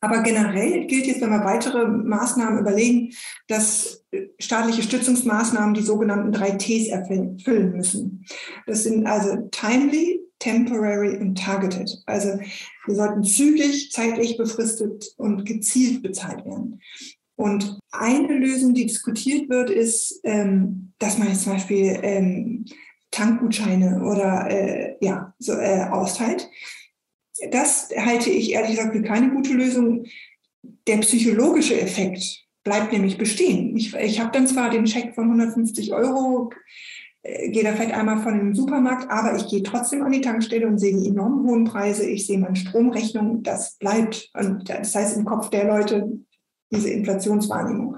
Aber 0.00 0.22
generell 0.22 0.86
gilt 0.86 1.06
jetzt, 1.06 1.20
wenn 1.20 1.30
wir 1.30 1.44
weitere 1.44 1.86
Maßnahmen 1.86 2.60
überlegen, 2.60 3.12
dass 3.48 4.04
staatliche 4.38 4.82
Stützungsmaßnahmen 4.82 5.74
die 5.74 5.82
sogenannten 5.82 6.32
drei 6.32 6.52
Ts 6.52 6.88
erfüllen 6.88 7.72
müssen. 7.72 8.24
Das 8.66 8.84
sind 8.84 9.06
also 9.06 9.48
timely, 9.50 10.20
temporary 10.38 11.16
und 11.16 11.38
targeted. 11.38 12.02
Also 12.06 12.38
wir 12.86 12.94
sollten 12.94 13.24
zügig, 13.24 13.90
zeitlich 13.92 14.36
befristet 14.36 15.14
und 15.16 15.44
gezielt 15.46 16.02
bezahlt 16.02 16.44
werden. 16.44 16.80
Und 17.36 17.78
eine 17.90 18.34
Lösung, 18.34 18.74
die 18.74 18.86
diskutiert 18.86 19.48
wird, 19.48 19.70
ist, 19.70 20.20
ähm, 20.22 20.92
dass 20.98 21.18
man 21.18 21.28
jetzt 21.28 21.42
zum 21.42 21.54
Beispiel 21.54 21.98
ähm, 22.02 22.64
Tankgutscheine 23.10 24.02
oder 24.04 24.48
äh, 24.50 24.96
ja, 25.00 25.34
so, 25.38 25.52
äh, 25.52 25.84
austeilt. 25.90 26.48
Das 27.50 27.90
halte 27.96 28.30
ich 28.30 28.52
ehrlich 28.52 28.70
gesagt 28.70 28.94
für 28.94 29.02
keine 29.02 29.30
gute 29.30 29.52
Lösung. 29.54 30.04
Der 30.86 30.98
psychologische 30.98 31.80
Effekt 31.80 32.44
bleibt 32.62 32.92
nämlich 32.92 33.18
bestehen. 33.18 33.76
Ich, 33.76 33.94
ich 33.94 34.20
habe 34.20 34.32
dann 34.32 34.46
zwar 34.46 34.70
den 34.70 34.86
Scheck 34.86 35.14
von 35.14 35.24
150 35.24 35.92
Euro, 35.92 36.50
äh, 37.22 37.50
gehe 37.50 37.62
da 37.62 37.72
vielleicht 37.72 37.94
einmal 37.94 38.22
von 38.22 38.36
dem 38.36 38.54
Supermarkt, 38.54 39.10
aber 39.10 39.36
ich 39.36 39.46
gehe 39.48 39.62
trotzdem 39.62 40.02
an 40.02 40.12
die 40.12 40.22
Tankstelle 40.22 40.66
und 40.66 40.78
sehe 40.78 40.96
die 40.96 41.08
enorm 41.08 41.46
hohen 41.46 41.64
Preise. 41.64 42.08
Ich 42.08 42.26
sehe 42.26 42.38
meine 42.38 42.56
Stromrechnung, 42.56 43.42
das 43.42 43.76
bleibt. 43.78 44.30
Und 44.34 44.68
das 44.68 44.94
heißt 44.94 45.16
im 45.16 45.24
Kopf 45.24 45.50
der 45.50 45.66
Leute, 45.66 46.10
diese 46.72 46.90
Inflationswahrnehmung. 46.90 47.96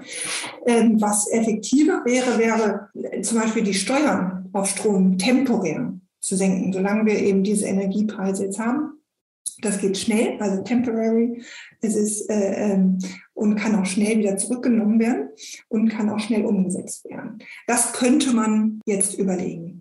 Ähm, 0.65 1.01
was 1.01 1.31
effektiver 1.31 2.03
wäre, 2.05 2.37
wäre 2.37 2.89
äh, 2.93 3.21
zum 3.21 3.39
Beispiel 3.39 3.63
die 3.63 3.73
Steuern 3.73 4.49
auf 4.53 4.69
Strom 4.69 5.17
temporär 5.17 5.93
zu 6.19 6.35
senken, 6.35 6.73
solange 6.73 7.05
wir 7.05 7.19
eben 7.19 7.43
diese 7.43 7.65
Energiepreise 7.67 8.45
jetzt 8.45 8.59
haben. 8.59 8.96
Das 9.61 9.79
geht 9.79 9.97
schnell, 9.97 10.39
also 10.39 10.63
temporary. 10.63 11.43
Es 11.81 11.95
ist 11.95 12.29
äh, 12.29 12.73
ähm, 12.73 12.99
und 13.33 13.55
kann 13.55 13.75
auch 13.75 13.85
schnell 13.85 14.17
wieder 14.17 14.37
zurückgenommen 14.37 14.99
werden 14.99 15.29
und 15.69 15.89
kann 15.89 16.09
auch 16.09 16.19
schnell 16.19 16.45
umgesetzt 16.45 17.05
werden. 17.05 17.39
Das 17.67 17.93
könnte 17.93 18.33
man 18.33 18.81
jetzt 18.85 19.17
überlegen. 19.17 19.76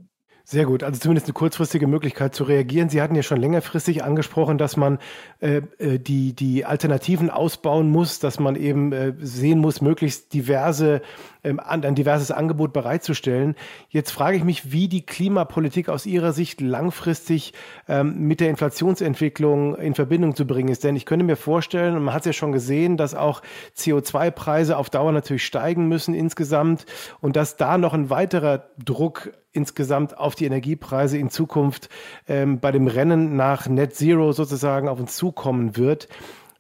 Sehr 0.49 0.65
gut, 0.65 0.85
also 0.85 1.01
zumindest 1.01 1.27
eine 1.27 1.33
kurzfristige 1.33 1.89
Möglichkeit 1.89 2.33
zu 2.33 2.45
reagieren. 2.45 2.89
Sie 2.89 3.03
hatten 3.03 3.17
ja 3.17 3.25
schon 3.25 3.41
längerfristig 3.41 4.05
angesprochen, 4.05 4.59
dass 4.59 4.77
man 4.77 5.01
äh, 5.41 5.63
äh, 5.79 5.99
die, 5.99 6.35
die 6.35 6.65
Alternativen 6.65 7.31
ausbauen 7.31 7.91
muss, 7.91 8.21
dass 8.21 8.39
man 8.39 8.55
eben 8.55 8.93
äh, 8.93 9.13
sehen 9.19 9.59
muss, 9.59 9.81
möglichst 9.81 10.33
diverse, 10.35 11.03
ähm, 11.43 11.59
ein 11.59 11.97
diverses 11.97 12.31
Angebot 12.31 12.73
bereitzustellen. 12.73 13.57
Jetzt 13.89 14.13
frage 14.13 14.37
ich 14.37 14.45
mich, 14.45 14.71
wie 14.71 14.87
die 14.87 15.05
Klimapolitik 15.05 15.89
aus 15.89 16.07
Ihrer 16.07 16.33
Sicht 16.33 16.61
langfristig 16.61 17.53
ähm, 17.89 18.29
mit 18.29 18.39
der 18.39 18.51
Inflationsentwicklung 18.51 19.75
in 19.75 19.97
Verbindung 19.97 20.37
zu 20.37 20.47
bringen 20.47 20.69
ist. 20.69 20.85
Denn 20.85 20.95
ich 20.95 21.07
könnte 21.07 21.25
mir 21.25 21.35
vorstellen, 21.35 21.97
und 21.97 22.05
man 22.05 22.15
hat 22.15 22.23
es 22.23 22.27
ja 22.27 22.33
schon 22.33 22.53
gesehen, 22.53 22.97
dass 22.97 23.17
auch 23.17 23.43
CO2-Preise 23.77 24.77
auf 24.77 24.91
Dauer 24.91 25.11
natürlich 25.11 25.45
steigen 25.45 25.89
müssen 25.89 26.15
insgesamt 26.15 26.87
und 27.21 27.35
dass 27.35 27.57
da 27.57 27.79
noch 27.79 27.95
ein 27.95 28.11
weiterer 28.11 28.69
Druck 28.79 29.33
insgesamt 29.57 30.17
auf 30.19 30.35
die 30.35 30.45
Energiepreise 30.45 31.19
in 31.19 31.31
Zukunft 31.31 31.89
ähm, 32.29 32.61
bei 32.61 32.71
dem 32.71 32.87
Rennen 32.87 33.37
nach 33.37 33.67
Net 33.69 33.95
Zero 33.95 34.33
sozusagen 34.33 34.89
auf 34.89 35.01
uns 35.01 35.17
zukommen 35.17 35.77
wird. 35.77 36.09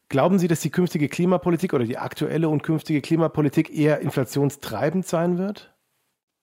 Glauben 0.08 0.38
Sie, 0.38 0.48
dass 0.48 0.60
die 0.60 0.70
künftige 0.70 1.08
Klimapolitik 1.08 1.74
oder 1.74 1.84
die 1.84 1.98
aktuelle 1.98 2.48
und 2.48 2.62
künftige 2.62 3.00
Klimapolitik 3.00 3.76
eher 3.76 4.00
inflationstreibend 4.00 5.06
sein 5.06 5.36
wird? 5.36 5.74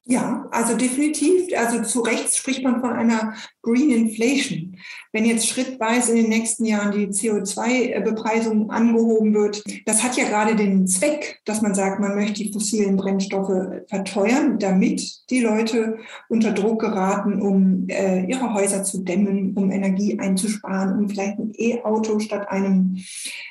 Ja, 0.06 0.48
also 0.52 0.76
definitiv. 0.76 1.48
Also 1.58 1.82
zu 1.84 2.02
Recht 2.02 2.36
spricht 2.36 2.64
man 2.64 2.82
von 2.82 2.92
einer 2.92 3.36
Green 3.64 3.92
Inflation. 3.92 4.78
Wenn 5.14 5.26
jetzt 5.26 5.48
schrittweise 5.48 6.12
in 6.12 6.18
den 6.18 6.30
nächsten 6.30 6.66
Jahren 6.66 6.92
die 6.92 7.08
CO2-Bepreisung 7.08 8.70
angehoben 8.70 9.34
wird, 9.34 9.64
das 9.86 10.04
hat 10.04 10.18
ja 10.18 10.26
gerade 10.26 10.56
den 10.56 10.86
Zweck, 10.86 11.40
dass 11.46 11.62
man 11.62 11.74
sagt, 11.74 12.02
man 12.02 12.16
möchte 12.16 12.44
die 12.44 12.52
fossilen 12.52 12.98
Brennstoffe 12.98 13.82
verteuern, 13.88 14.60
damit 14.60 15.30
die 15.30 15.40
Leute 15.40 15.98
unter 16.28 16.52
Druck 16.52 16.82
geraten, 16.82 17.42
um 17.42 17.88
äh, 17.88 18.26
ihre 18.26 18.54
Häuser 18.54 18.84
zu 18.84 19.02
dämmen, 19.02 19.54
um 19.56 19.72
Energie 19.72 20.20
einzusparen, 20.20 20.98
um 20.98 21.10
vielleicht 21.10 21.40
ein 21.40 21.54
E-Auto 21.58 22.20
statt 22.20 22.50
einem 22.50 22.98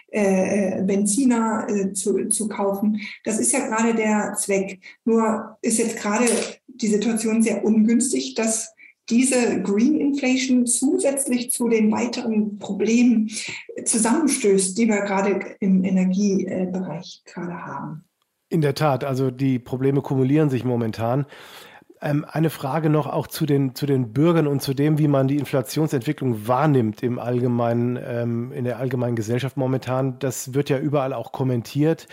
äh, 0.09 0.83
Benziner 0.83 1.67
äh, 1.71 1.93
zu, 1.95 2.29
zu 2.29 2.49
kaufen. 2.49 3.01
Das 3.25 3.41
ist 3.41 3.53
ja 3.53 3.67
gerade 3.67 3.95
der 3.95 4.35
Zweck. 4.39 4.79
Nur 5.07 5.57
ist 5.63 5.79
jetzt 5.79 5.97
gerade 5.97 6.27
die 6.67 6.89
Situation 6.89 7.43
sehr 7.43 7.65
ungünstig, 7.65 8.35
dass 8.35 8.72
diese 9.13 9.61
Green 9.61 10.01
Inflation 10.01 10.67
zusätzlich 10.67 11.51
zu 11.51 11.69
den 11.69 11.93
weiteren 11.93 12.59
Problemen 12.59 13.31
zusammenstößt, 13.85 14.77
die 14.79 14.89
wir 14.89 15.03
gerade 15.03 15.57
im 15.61 15.85
Energiebereich 15.85 17.23
gerade 17.27 17.67
haben. 17.67 18.05
In 18.49 18.63
der 18.63 18.75
Tat, 18.75 19.05
also 19.05 19.31
die 19.31 19.59
Probleme 19.59 20.01
kumulieren 20.01 20.49
sich 20.49 20.65
momentan. 20.65 21.27
Ähm, 22.01 22.25
eine 22.29 22.49
Frage 22.51 22.89
noch 22.89 23.07
auch 23.07 23.27
zu 23.27 23.45
den, 23.45 23.75
zu 23.75 23.87
den 23.87 24.13
Bürgern 24.13 24.47
und 24.47 24.63
zu 24.63 24.73
dem, 24.73 24.99
wie 24.99 25.09
man 25.09 25.29
die 25.29 25.37
Inflationsentwicklung 25.37 26.49
wahrnimmt 26.49 27.03
im 27.03 27.19
allgemeinen, 27.19 27.99
ähm, 28.03 28.51
in 28.53 28.65
der 28.65 28.79
allgemeinen 28.79 29.15
Gesellschaft 29.15 29.57
momentan. 29.57 30.19
Das 30.19 30.55
wird 30.55 30.71
ja 30.71 30.79
überall 30.79 31.13
auch 31.13 31.33
kommentiert. 31.33 32.09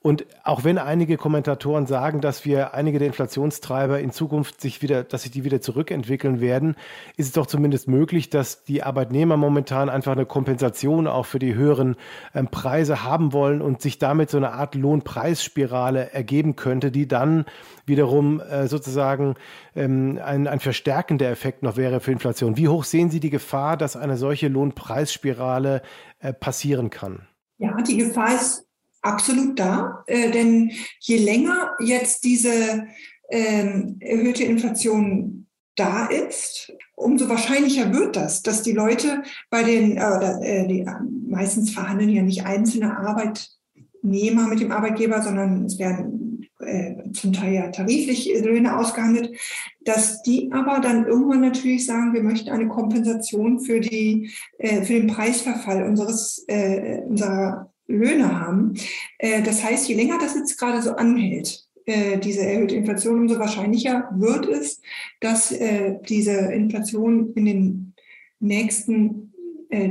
Und 0.00 0.26
auch 0.44 0.62
wenn 0.62 0.78
einige 0.78 1.16
Kommentatoren 1.16 1.86
sagen, 1.86 2.20
dass 2.20 2.44
wir 2.44 2.72
einige 2.72 3.00
der 3.00 3.08
Inflationstreiber 3.08 3.98
in 3.98 4.12
Zukunft 4.12 4.60
sich 4.60 4.80
wieder, 4.80 5.02
dass 5.02 5.22
sich 5.22 5.32
die 5.32 5.42
wieder 5.42 5.60
zurückentwickeln 5.60 6.40
werden, 6.40 6.76
ist 7.16 7.26
es 7.26 7.32
doch 7.32 7.46
zumindest 7.46 7.88
möglich, 7.88 8.30
dass 8.30 8.62
die 8.62 8.84
Arbeitnehmer 8.84 9.36
momentan 9.36 9.88
einfach 9.88 10.12
eine 10.12 10.24
Kompensation 10.24 11.08
auch 11.08 11.26
für 11.26 11.40
die 11.40 11.56
höheren 11.56 11.96
ähm, 12.32 12.46
Preise 12.46 13.02
haben 13.02 13.32
wollen 13.32 13.60
und 13.60 13.82
sich 13.82 13.98
damit 13.98 14.30
so 14.30 14.36
eine 14.36 14.52
Art 14.52 14.76
Lohnpreisspirale 14.76 16.12
ergeben 16.12 16.54
könnte, 16.54 16.92
die 16.92 17.08
dann 17.08 17.44
wiederum 17.84 18.38
äh, 18.38 18.68
sozusagen 18.68 19.34
ähm, 19.74 20.20
ein, 20.24 20.46
ein 20.46 20.60
verstärkender 20.60 21.28
Effekt 21.28 21.64
noch 21.64 21.76
wäre 21.76 21.98
für 21.98 22.12
Inflation. 22.12 22.56
Wie 22.56 22.68
hoch 22.68 22.84
sehen 22.84 23.10
Sie 23.10 23.18
die 23.18 23.30
Gefahr, 23.30 23.76
dass 23.76 23.96
eine 23.96 24.16
solche 24.16 24.46
Lohnpreisspirale 24.46 25.82
äh, 26.20 26.32
passieren 26.32 26.90
kann? 26.90 27.26
Ja, 27.56 27.76
die 27.82 27.96
Gefahr 27.96 28.32
ist 28.32 28.67
absolut 29.02 29.58
da, 29.58 30.04
äh, 30.06 30.30
denn 30.30 30.72
je 31.00 31.18
länger 31.18 31.74
jetzt 31.80 32.24
diese 32.24 32.86
ähm, 33.30 33.96
erhöhte 34.00 34.44
Inflation 34.44 35.46
da 35.76 36.06
ist, 36.06 36.72
umso 36.96 37.28
wahrscheinlicher 37.28 37.92
wird 37.92 38.16
das, 38.16 38.42
dass 38.42 38.62
die 38.62 38.72
Leute 38.72 39.22
bei 39.50 39.62
den, 39.62 39.96
äh, 39.96 40.66
die, 40.66 40.80
äh, 40.80 40.94
meistens 41.28 41.70
verhandeln 41.70 42.10
ja 42.10 42.22
nicht 42.22 42.44
einzelne 42.44 42.96
Arbeitnehmer 42.98 44.48
mit 44.48 44.60
dem 44.60 44.72
Arbeitgeber, 44.72 45.22
sondern 45.22 45.64
es 45.64 45.78
werden 45.78 46.48
äh, 46.60 47.12
zum 47.12 47.32
Teil 47.32 47.54
ja 47.54 47.70
tariflich 47.70 48.28
Löhne 48.42 48.76
ausgehandelt, 48.76 49.38
dass 49.84 50.22
die 50.22 50.50
aber 50.52 50.80
dann 50.80 51.06
irgendwann 51.06 51.40
natürlich 51.40 51.86
sagen, 51.86 52.12
wir 52.12 52.22
möchten 52.22 52.50
eine 52.50 52.66
Kompensation 52.66 53.60
für 53.60 53.78
die 53.78 54.32
äh, 54.58 54.82
für 54.82 54.94
den 54.94 55.06
Preisverfall 55.06 55.84
unseres 55.84 56.44
äh, 56.48 57.02
unserer 57.06 57.72
Löhne 57.88 58.40
haben. 58.40 58.74
Äh, 59.18 59.42
das 59.42 59.64
heißt, 59.64 59.88
je 59.88 59.96
länger 59.96 60.18
das 60.20 60.36
jetzt 60.36 60.56
gerade 60.58 60.80
so 60.82 60.92
anhält, 60.92 61.66
äh, 61.86 62.18
diese 62.18 62.42
erhöhte 62.42 62.76
Inflation, 62.76 63.18
umso 63.20 63.38
wahrscheinlicher 63.38 64.10
wird 64.14 64.46
es, 64.46 64.80
dass 65.20 65.50
äh, 65.50 65.96
diese 66.08 66.32
Inflation 66.52 67.32
in 67.34 67.44
den 67.46 67.94
nächsten 68.38 69.24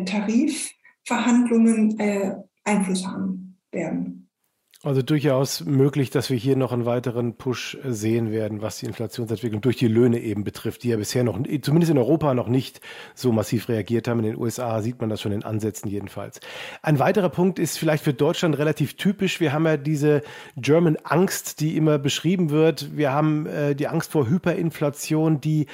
Tarifverhandlungen 0.05 1.99
Einfluss 2.63 3.05
haben 3.05 3.59
werden. 3.71 4.26
Also 4.87 5.01
durchaus 5.01 5.65
möglich, 5.65 6.11
dass 6.11 6.29
wir 6.29 6.37
hier 6.37 6.55
noch 6.55 6.71
einen 6.71 6.85
weiteren 6.85 7.33
Push 7.33 7.77
sehen 7.85 8.31
werden, 8.31 8.61
was 8.61 8.77
die 8.77 8.85
Inflationsentwicklung 8.85 9.59
durch 9.59 9.75
die 9.75 9.89
Löhne 9.89 10.19
eben 10.19 10.45
betrifft, 10.45 10.83
die 10.83 10.89
ja 10.89 10.95
bisher 10.95 11.25
noch, 11.25 11.37
zumindest 11.61 11.91
in 11.91 11.97
Europa 11.97 12.33
noch 12.33 12.47
nicht 12.47 12.79
so 13.13 13.33
massiv 13.33 13.67
reagiert 13.67 14.07
haben. 14.07 14.19
In 14.19 14.27
den 14.27 14.37
USA 14.37 14.81
sieht 14.81 15.01
man 15.01 15.09
das 15.09 15.19
schon 15.19 15.33
in 15.33 15.43
Ansätzen 15.43 15.89
jedenfalls. 15.89 16.39
Ein 16.81 16.99
weiterer 16.99 17.27
Punkt 17.27 17.59
ist 17.59 17.77
vielleicht 17.77 18.01
für 18.01 18.13
Deutschland 18.13 18.57
relativ 18.57 18.93
typisch. 18.95 19.41
Wir 19.41 19.51
haben 19.51 19.65
ja 19.65 19.75
diese 19.75 20.23
German 20.55 20.95
Angst, 21.03 21.59
die 21.59 21.75
immer 21.75 21.99
beschrieben 21.99 22.49
wird. 22.49 22.95
Wir 22.95 23.11
haben 23.11 23.45
äh, 23.45 23.75
die 23.75 23.89
Angst 23.89 24.13
vor 24.13 24.29
Hyperinflation, 24.29 25.41
die 25.41 25.67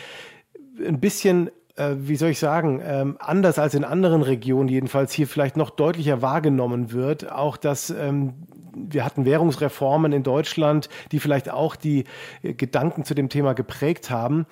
ein 0.83 0.99
bisschen 0.99 1.51
äh, 1.75 1.95
wie 1.97 2.15
soll 2.15 2.29
ich 2.29 2.39
sagen, 2.39 2.81
ähm, 2.85 3.17
anders 3.19 3.57
als 3.57 3.73
in 3.73 3.83
anderen 3.83 4.21
Regionen 4.21 4.69
jedenfalls 4.69 5.11
hier 5.11 5.27
vielleicht 5.27 5.57
noch 5.57 5.69
deutlicher 5.69 6.21
wahrgenommen 6.21 6.91
wird. 6.91 7.31
Auch, 7.31 7.57
dass 7.57 7.89
ähm, 7.89 8.33
wir 8.75 9.05
hatten 9.05 9.25
Währungsreformen 9.25 10.11
in 10.13 10.23
Deutschland, 10.23 10.89
die 11.11 11.19
vielleicht 11.19 11.49
auch 11.51 11.75
die 11.75 12.05
äh, 12.41 12.53
Gedanken 12.53 13.05
zu 13.05 13.13
dem 13.13 13.29
Thema 13.29 13.53
geprägt 13.53 14.09
haben. 14.09 14.45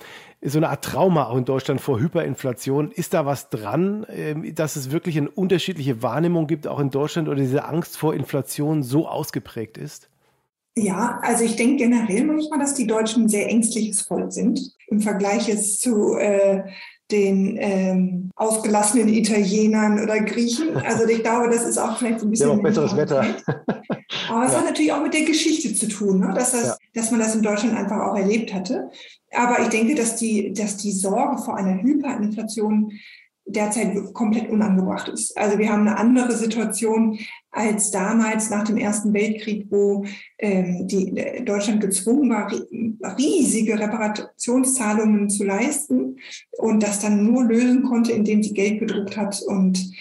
So 0.44 0.58
eine 0.58 0.70
Art 0.70 0.84
Trauma 0.84 1.26
auch 1.26 1.38
in 1.38 1.46
Deutschland 1.46 1.82
vor 1.82 2.00
Hyperinflation. 2.00 2.92
Ist 2.92 3.14
da 3.14 3.26
was 3.26 3.50
dran, 3.50 4.04
äh, 4.06 4.54
dass 4.54 4.76
es 4.76 4.92
wirklich 4.92 5.18
eine 5.18 5.30
unterschiedliche 5.30 6.02
Wahrnehmung 6.02 6.48
gibt, 6.48 6.68
auch 6.68 6.80
in 6.80 6.90
Deutschland, 6.90 7.28
oder 7.28 7.38
diese 7.38 7.66
Angst 7.66 7.98
vor 7.98 8.14
Inflation 8.14 8.84
so 8.84 9.08
ausgeprägt 9.08 9.78
ist? 9.78 10.10
Ja, 10.78 11.20
also 11.22 11.44
ich 11.44 11.58
denke 11.58 11.84
generell 11.84 12.24
manchmal, 12.24 12.60
dass 12.60 12.74
die 12.74 12.88
Deutschen 12.88 13.24
ein 13.24 13.30
sehr 13.30 13.50
ängstliches 13.50 14.02
Volk 14.02 14.32
sind 14.32 14.74
im 14.88 15.02
Vergleich 15.02 15.50
zu 15.80 16.16
äh, 16.16 16.64
den 17.12 17.58
ähm, 17.60 18.32
ausgelassenen 18.36 19.10
Italienern 19.10 20.02
oder 20.02 20.20
Griechen. 20.22 20.76
Also 20.78 21.08
ich 21.08 21.22
glaube, 21.22 21.50
das 21.50 21.66
ist 21.66 21.78
auch 21.78 21.98
vielleicht 21.98 22.20
so 22.20 22.28
ein 22.28 22.32
bisschen. 22.32 22.50
Ja, 22.50 22.56
auch 22.56 22.62
besseres 22.62 22.96
Wetter. 22.96 23.24
Aber 24.30 24.46
es 24.46 24.54
ja. 24.54 24.60
hat 24.60 24.66
natürlich 24.66 24.94
auch 24.94 25.04
mit 25.04 25.14
der 25.14 25.24
Geschichte 25.24 25.74
zu 25.74 25.88
tun, 25.88 26.20
ne? 26.20 26.34
dass, 26.34 26.52
das, 26.52 26.68
ja. 26.68 26.76
dass 26.94 27.12
man 27.12 27.20
das 27.20 27.36
in 27.36 27.42
Deutschland 27.42 27.78
einfach 27.78 28.00
auch 28.00 28.16
erlebt 28.16 28.54
hatte. 28.54 28.90
Aber 29.34 29.62
ich 29.62 29.70
denke, 29.70 29.96
dass 29.96 30.16
die, 30.16 30.54
dass 30.54 30.78
die 30.78 30.92
Sorge 30.92 31.42
vor 31.42 31.56
einer 31.56 31.82
Hyperinflation 31.82 32.92
derzeit 33.52 34.14
komplett 34.14 34.50
unangebracht 34.50 35.10
ist. 35.10 35.38
Also 35.38 35.58
wir 35.58 35.72
haben 35.72 35.88
eine 35.88 35.98
andere 35.98 36.34
Situation 36.34 37.20
als 37.52 37.92
damals 37.92 38.50
nach 38.50 38.64
dem 38.64 38.78
Ersten 38.78 39.14
Weltkrieg, 39.14 39.68
wo 39.70 40.06
ähm, 40.40 40.88
die, 40.88 41.18
äh, 41.18 41.44
Deutschland 41.44 41.82
gezwungen 41.82 42.30
war, 42.30 42.52
riesige 43.18 43.78
Reparationszahlungen 43.78 45.30
zu 45.30 45.44
leisten 45.44 46.18
und 46.58 46.82
das 46.82 47.00
dann 47.00 47.26
nur 47.26 47.44
lösen 47.44 47.84
konnte, 47.84 48.14
indem 48.14 48.42
sie 48.42 48.54
Geld 48.54 48.80
gedruckt 48.80 49.18
hat 49.18 49.42
und 49.42 49.92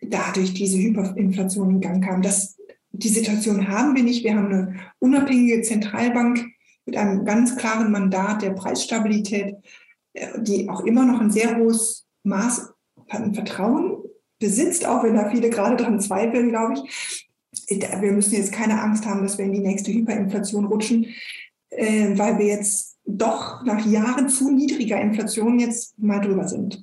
dadurch 0.00 0.54
diese 0.54 0.78
Hyperinflation 0.78 1.70
in 1.70 1.80
Gang 1.80 2.04
kam. 2.04 2.22
Das, 2.22 2.58
die 2.92 3.08
Situation 3.08 3.68
haben 3.68 3.96
wir 3.96 4.02
nicht. 4.02 4.24
Wir 4.24 4.36
haben 4.36 4.52
eine 4.52 4.74
unabhängige 4.98 5.62
Zentralbank 5.62 6.44
mit 6.84 6.96
einem 6.96 7.24
ganz 7.24 7.56
klaren 7.56 7.90
Mandat 7.90 8.42
der 8.42 8.50
Preisstabilität, 8.50 9.56
äh, 10.12 10.42
die 10.42 10.68
auch 10.68 10.84
immer 10.84 11.04
noch 11.04 11.20
ein 11.20 11.30
sehr 11.30 11.56
hohes 11.56 12.06
Maß 12.22 12.74
Vertrauen 13.08 13.98
besitzt, 14.38 14.86
auch 14.86 15.02
wenn 15.02 15.16
da 15.16 15.30
viele 15.30 15.50
gerade 15.50 15.76
dran 15.76 16.00
zweifeln, 16.00 16.50
glaube 16.50 16.74
ich. 16.74 17.28
Wir 17.68 18.12
müssen 18.12 18.34
jetzt 18.34 18.52
keine 18.52 18.80
Angst 18.80 19.06
haben, 19.06 19.22
dass 19.22 19.38
wir 19.38 19.44
in 19.44 19.52
die 19.52 19.60
nächste 19.60 19.92
Hyperinflation 19.92 20.66
rutschen, 20.66 21.06
äh, 21.70 22.16
weil 22.16 22.38
wir 22.38 22.46
jetzt 22.46 22.98
doch 23.04 23.64
nach 23.64 23.84
Jahren 23.86 24.28
zu 24.28 24.50
niedriger 24.50 25.00
Inflation 25.00 25.58
jetzt 25.58 25.98
mal 25.98 26.20
drüber 26.20 26.46
sind. 26.46 26.82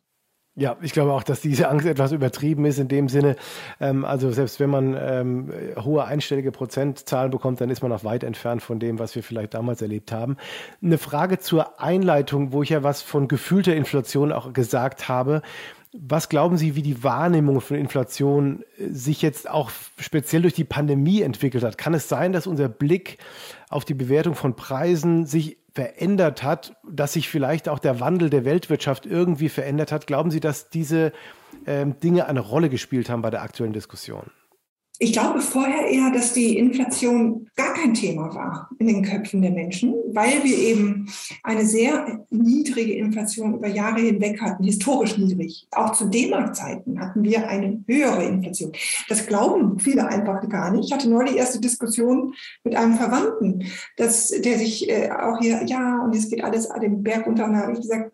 Ja, 0.58 0.78
ich 0.82 0.94
glaube 0.94 1.12
auch, 1.12 1.24
dass 1.24 1.42
diese 1.42 1.68
Angst 1.68 1.86
etwas 1.86 2.14
übertrieben 2.14 2.64
ist 2.64 2.80
in 2.80 2.88
dem 2.88 3.10
Sinne. 3.10 3.36
Ähm, 3.82 4.06
also 4.06 4.32
selbst 4.32 4.62
wenn 4.62 4.70
man 4.70 4.96
ähm, 4.98 5.52
hohe 5.84 6.06
einstellige 6.06 6.54
Prozentzahlen 6.54 7.30
bekommt, 7.30 7.60
dann 7.60 7.70
ist 7.70 7.82
man 7.82 7.92
noch 7.92 8.06
weit 8.06 8.24
entfernt 8.24 8.64
von 8.64 8.80
dem, 8.80 8.98
was 8.98 9.16
wir 9.16 9.24
vielleicht 9.24 9.54
damals 9.54 9.82
erlebt 9.82 10.14
haben. 10.14 10.38
Eine 10.82 10.98
Frage 10.98 11.40
zur 11.40 11.82
Einleitung, 11.82 12.54
wo 12.54 12.64
ich 12.64 12.70
ja 12.70 12.84
was 12.84 13.02
von 13.02 13.28
gefühlter 13.28 13.76
Inflation 13.76 14.32
auch 14.32 14.54
gesagt 14.54 15.10
habe. 15.10 15.42
Was 15.98 16.30
glauben 16.30 16.58
Sie, 16.58 16.76
wie 16.76 16.82
die 16.82 17.04
Wahrnehmung 17.04 17.62
von 17.62 17.78
Inflation 17.78 18.64
äh, 18.78 18.90
sich 18.90 19.22
jetzt 19.22 19.50
auch 19.50 19.72
speziell 20.00 20.42
durch 20.42 20.54
die 20.54 20.64
Pandemie 20.64 21.22
entwickelt 21.22 21.64
hat? 21.64 21.78
Kann 21.78 21.94
es 21.94 22.10
sein, 22.10 22.34
dass 22.34 22.48
unser 22.48 22.68
Blick 22.68 23.18
auf 23.70 23.86
die 23.86 23.94
Bewertung 23.94 24.36
von 24.36 24.56
Preisen 24.56 25.26
sich 25.26 25.58
verändert 25.74 26.44
hat, 26.44 26.76
dass 26.90 27.14
sich 27.14 27.30
vielleicht 27.30 27.68
auch 27.70 27.80
der 27.80 28.00
Wandel 28.00 28.30
der 28.30 28.46
Weltwirtschaft 28.46 29.06
irgendwie 29.06 29.50
verändert 29.50 29.92
hat? 29.92 30.08
Glauben 30.08 30.32
Sie, 30.32 30.40
dass 30.40 30.70
diese 30.70 31.12
ähm, 31.66 32.00
Dinge 32.00 32.28
eine 32.28 32.40
Rolle 32.40 32.70
gespielt 32.70 33.10
haben 33.10 33.22
bei 33.22 33.30
der 33.30 33.42
aktuellen 33.42 33.74
Diskussion? 33.74 34.32
Ich 35.00 35.12
glaube 35.12 35.42
vorher 35.42 35.88
eher, 35.88 36.12
dass 36.12 36.34
die 36.34 36.58
Inflation 36.58 37.50
gar 37.56 37.74
kein 37.74 37.94
Thema 37.94 38.34
war 38.34 38.70
in 38.80 38.88
den 38.88 39.04
Köpfen 39.04 39.42
der 39.42 39.52
Menschen, 39.52 39.94
weil 40.14 40.44
wir 40.44 40.58
eben 40.58 41.10
eine 41.44 41.66
sehr 41.66 42.26
niedrige 42.30 42.94
Inflation 42.94 43.56
über 43.56 43.68
Jahre 43.68 44.00
hinweg 44.00 44.42
hatten, 44.42 44.64
historisch 44.64 45.18
niedrig. 45.18 45.68
Auch 45.72 45.92
zu 45.92 46.06
D-Mark-Zeiten 46.06 47.00
hatten 47.00 47.24
wir 47.24 47.48
eine 47.48 47.84
höhere 47.88 48.24
Inflation. 48.24 48.72
Das 49.10 49.28
glauben 49.28 49.80
viele 49.80 50.08
einfach 50.08 50.48
gar 50.48 50.72
nicht. 50.72 50.86
Ich 50.86 50.94
hatte 50.94 51.10
neulich 51.10 51.34
die 51.34 51.40
erste 51.40 51.60
Diskussion 51.60 52.34
mit 52.64 52.76
einem 52.76 52.96
Verwandten, 52.96 53.66
dass, 53.98 54.30
der 54.30 54.58
sich 54.58 54.90
äh, 54.90 55.10
auch 55.12 55.40
hier, 55.40 55.64
ja, 55.66 56.04
und 56.04 56.14
jetzt 56.14 56.30
geht 56.30 56.44
alles 56.44 56.70
den 56.82 57.04
Berg 57.04 57.26
runter. 57.26 57.46
Und 57.46 57.54
da 57.54 57.60
habe 57.60 57.74
ich 57.74 57.82
gesagt, 57.82 58.12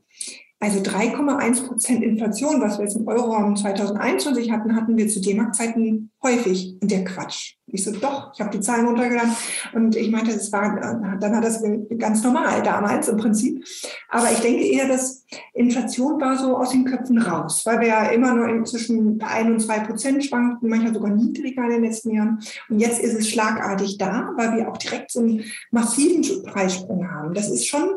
also 0.61 0.79
3,1 0.79 1.67
Prozent 1.67 2.03
Inflation, 2.03 2.61
was 2.61 2.77
wir 2.77 2.85
jetzt 2.85 2.95
im 2.95 3.07
Euroraum 3.07 3.55
2021 3.55 4.51
hatten, 4.51 4.75
hatten 4.75 4.95
wir 4.95 5.07
zu 5.07 5.19
D-Mark-Zeiten 5.19 6.11
häufig. 6.21 6.77
Und 6.79 6.91
der 6.91 7.03
Quatsch. 7.03 7.55
Ich 7.65 7.83
so, 7.83 7.91
doch, 7.91 8.31
ich 8.33 8.41
habe 8.41 8.51
die 8.51 8.59
Zahlen 8.59 8.85
runtergeladen. 8.85 9.31
Und 9.73 9.95
ich 9.95 10.11
meinte, 10.11 10.31
das 10.31 10.51
war, 10.51 10.79
dann 11.19 11.35
hat 11.35 11.43
das 11.43 11.63
ganz 11.97 12.23
normal 12.23 12.61
damals 12.61 13.07
im 13.07 13.17
Prinzip. 13.17 13.65
Aber 14.09 14.31
ich 14.31 14.37
denke 14.39 14.63
eher, 14.63 14.87
dass 14.87 15.25
Inflation 15.55 16.21
war 16.21 16.37
so 16.37 16.55
aus 16.55 16.69
den 16.69 16.85
Köpfen 16.85 17.17
raus, 17.17 17.65
weil 17.65 17.79
wir 17.79 17.87
ja 17.87 18.05
immer 18.09 18.35
nur 18.35 18.63
zwischen 18.65 19.19
1 19.19 19.49
und 19.49 19.59
2 19.61 19.79
Prozent 19.79 20.23
schwankten, 20.23 20.69
manchmal 20.69 20.93
sogar 20.93 21.11
niedriger 21.11 21.63
in 21.63 21.71
den 21.71 21.83
letzten 21.85 22.11
Jahren. 22.11 22.39
Und 22.69 22.79
jetzt 22.79 22.99
ist 22.99 23.17
es 23.17 23.29
schlagartig 23.29 23.97
da, 23.97 24.29
weil 24.35 24.57
wir 24.57 24.69
auch 24.69 24.77
direkt 24.77 25.09
so 25.09 25.21
einen 25.21 25.43
massiven 25.71 26.43
Preissprung 26.43 27.09
haben. 27.09 27.33
Das 27.33 27.49
ist 27.49 27.65
schon 27.65 27.95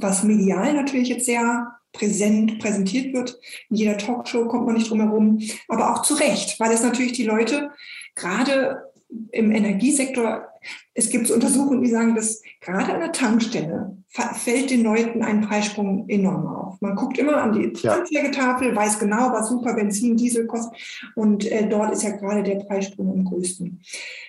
was 0.00 0.24
medial 0.24 0.74
natürlich 0.74 1.08
jetzt 1.08 1.26
sehr 1.26 1.72
präsent 1.92 2.58
präsentiert 2.58 3.12
wird. 3.14 3.38
In 3.70 3.76
jeder 3.76 3.98
Talkshow 3.98 4.46
kommt 4.46 4.66
man 4.66 4.76
nicht 4.76 4.90
drum 4.90 5.00
herum, 5.00 5.40
aber 5.68 5.92
auch 5.92 6.02
zu 6.02 6.14
Recht, 6.14 6.58
weil 6.58 6.72
es 6.72 6.82
natürlich 6.82 7.12
die 7.12 7.24
Leute 7.24 7.70
gerade 8.14 8.90
im 9.30 9.52
Energiesektor, 9.52 10.48
es 10.94 11.10
gibt 11.10 11.30
Untersuchungen, 11.30 11.82
die 11.82 11.90
sagen, 11.90 12.14
dass 12.14 12.42
gerade 12.60 12.94
an 12.94 13.00
der 13.00 13.12
Tankstelle 13.12 13.96
fällt 14.08 14.70
den 14.70 14.82
Leuten 14.82 15.22
ein 15.22 15.42
Preissprung 15.42 16.08
enorm 16.08 16.46
auf. 16.46 16.80
Man 16.80 16.96
guckt 16.96 17.18
immer 17.18 17.36
an 17.36 17.52
die 17.52 17.88
Anzeigetafel, 17.88 18.74
weiß 18.74 18.98
genau, 18.98 19.32
was 19.32 19.48
super 19.48 19.74
Benzin, 19.74 20.16
Diesel 20.16 20.46
kostet 20.46 20.78
und 21.14 21.50
äh, 21.50 21.68
dort 21.68 21.92
ist 21.92 22.02
ja 22.02 22.10
gerade 22.10 22.42
der 22.42 22.56
Preissprung 22.56 23.10
am 23.10 23.24
größten. 23.24 23.82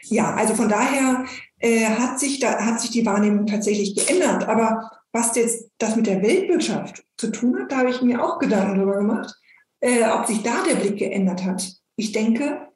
Ja, 0.04 0.34
also 0.34 0.54
von 0.54 0.70
daher 0.70 1.26
äh, 1.60 1.86
hat, 1.86 2.20
sich 2.20 2.40
da, 2.40 2.66
hat 2.66 2.82
sich 2.82 2.92
die 2.92 3.06
Wahrnehmung 3.06 3.46
tatsächlich 3.46 3.96
geändert, 3.96 4.48
aber 4.48 4.92
was 5.14 5.36
jetzt 5.36 5.70
das 5.78 5.96
mit 5.96 6.08
der 6.08 6.22
Weltwirtschaft 6.22 7.06
zu 7.18 7.32
tun 7.32 7.58
hat, 7.60 7.72
da 7.72 7.78
habe 7.78 7.92
ich 7.92 8.02
mir 8.02 8.22
auch 8.22 8.40
Gedanken 8.40 8.76
darüber 8.76 8.98
gemacht, 8.98 9.34
äh, 9.80 10.04
ob 10.06 10.26
sich 10.26 10.42
da 10.42 10.64
der 10.64 10.76
Blick 10.76 10.98
geändert 10.98 11.46
hat. 11.46 11.72
Ich 11.96 12.12
denke, 12.12 12.68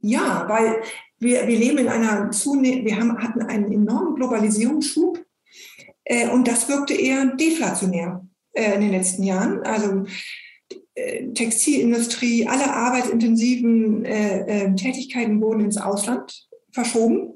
ja, 0.00 0.44
weil 0.48 0.82
wir, 1.18 1.48
wir 1.48 1.58
leben 1.58 1.78
in 1.78 1.88
einer 1.88 2.30
zunehmenden, 2.30 2.84
wir 2.84 2.98
haben, 2.98 3.18
hatten 3.22 3.42
einen 3.42 3.72
enormen 3.72 4.14
Globalisierungsschub 4.14 5.24
äh, 6.04 6.28
und 6.28 6.46
das 6.46 6.68
wirkte 6.68 6.94
eher 6.94 7.24
deflationär 7.34 8.24
äh, 8.52 8.74
in 8.74 8.82
den 8.82 8.90
letzten 8.90 9.22
Jahren. 9.22 9.62
Also 9.62 10.04
äh, 10.94 11.32
Textilindustrie, 11.32 12.46
alle 12.46 12.72
arbeitsintensiven 12.72 14.04
äh, 14.04 14.66
äh, 14.66 14.74
Tätigkeiten 14.74 15.40
wurden 15.40 15.64
ins 15.64 15.78
Ausland 15.78 16.46
verschoben. 16.70 17.33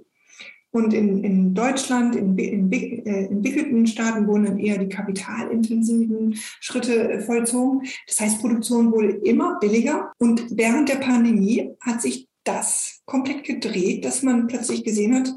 Und 0.71 0.93
in, 0.93 1.25
in 1.25 1.55
Deutschland, 1.55 2.15
in, 2.15 2.37
in 2.39 2.71
äh, 2.73 3.27
entwickelten 3.27 3.87
Staaten 3.87 4.27
wurden 4.27 4.45
dann 4.45 4.59
eher 4.59 4.79
die 4.79 4.89
kapitalintensiven 4.89 6.35
Schritte 6.61 7.11
äh, 7.11 7.21
vollzogen. 7.21 7.83
Das 8.07 8.21
heißt, 8.21 8.41
Produktion 8.41 8.93
wurde 8.93 9.11
immer 9.11 9.59
billiger. 9.61 10.13
Und 10.19 10.45
während 10.51 10.89
der 10.89 10.97
Pandemie 10.97 11.71
hat 11.81 12.03
sich 12.03 12.29
das 12.45 13.01
komplett 13.07 13.45
gedreht, 13.45 14.05
dass 14.05 14.23
man 14.23 14.47
plötzlich 14.47 14.85
gesehen 14.85 15.15
hat, 15.15 15.33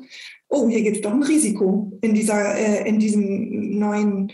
oh, 0.50 0.68
hier 0.68 0.82
gibt 0.82 0.98
es 0.98 1.02
doch 1.02 1.14
ein 1.14 1.24
Risiko 1.24 1.92
in, 2.02 2.14
dieser, 2.14 2.56
äh, 2.56 2.88
in 2.88 3.00
diesem 3.00 3.80
neuen 3.80 4.32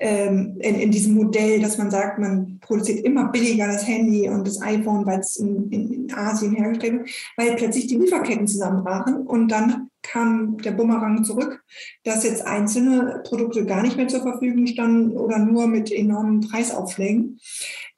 ähm, 0.00 0.56
in, 0.60 0.76
in, 0.76 0.90
diesem 0.90 1.14
Modell, 1.14 1.60
dass 1.60 1.76
man 1.76 1.90
sagt, 1.90 2.18
man 2.18 2.58
produziert 2.60 3.04
immer 3.04 3.28
billiger 3.28 3.66
das 3.66 3.86
Handy 3.86 4.30
und 4.30 4.46
das 4.46 4.62
iPhone, 4.62 5.04
weil 5.04 5.20
es 5.20 5.36
in, 5.36 5.70
in, 5.70 5.92
in, 5.92 6.14
Asien 6.14 6.54
hergestellt 6.54 7.00
wird, 7.00 7.10
weil 7.36 7.56
plötzlich 7.56 7.86
die 7.86 7.96
Lieferketten 7.96 8.46
zusammenbrachen 8.46 9.26
und 9.26 9.48
dann 9.48 9.89
kam 10.02 10.58
der 10.58 10.72
Bumerang 10.72 11.24
zurück, 11.24 11.62
dass 12.04 12.24
jetzt 12.24 12.46
einzelne 12.46 13.22
Produkte 13.24 13.64
gar 13.64 13.82
nicht 13.82 13.96
mehr 13.96 14.08
zur 14.08 14.22
Verfügung 14.22 14.66
standen 14.66 15.16
oder 15.16 15.38
nur 15.38 15.66
mit 15.66 15.92
enormen 15.92 16.40
Preisaufschlägen. 16.40 17.38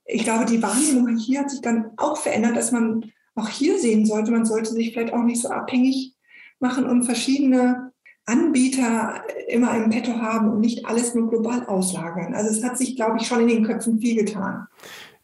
Ich 0.05 0.25
glaube, 0.25 0.47
die 0.47 0.63
Wahrnehmung 0.63 1.17
hier 1.17 1.41
hat 1.41 1.51
sich 1.51 1.61
dann 1.61 1.93
auch 1.97 2.17
verändert, 2.17 2.57
dass 2.57 2.73
man 2.73 3.13
auch 3.35 3.49
hier 3.49 3.79
sehen 3.79 4.05
sollte, 4.05 4.31
man 4.31 4.45
sollte 4.45 4.73
sich 4.73 4.93
vielleicht 4.93 5.13
auch 5.13 5.23
nicht 5.23 5.41
so 5.41 5.49
abhängig 5.49 6.15
machen 6.61 6.87
und 6.87 7.05
verschiedene 7.05 7.93
Anbieter 8.25 9.23
immer 9.49 9.75
im 9.77 9.91
Petto 9.91 10.15
haben 10.21 10.51
und 10.51 10.61
nicht 10.61 10.87
alles 10.87 11.15
nur 11.15 11.29
global 11.29 11.67
auslagern. 11.67 12.35
Also 12.35 12.51
es 12.51 12.63
hat 12.63 12.79
sich, 12.79 12.95
glaube 12.95 13.19
ich, 13.19 13.27
schon 13.27 13.41
in 13.41 13.49
den 13.49 13.65
Köpfen 13.65 14.01
viel 14.01 14.17
getan. 14.17 14.67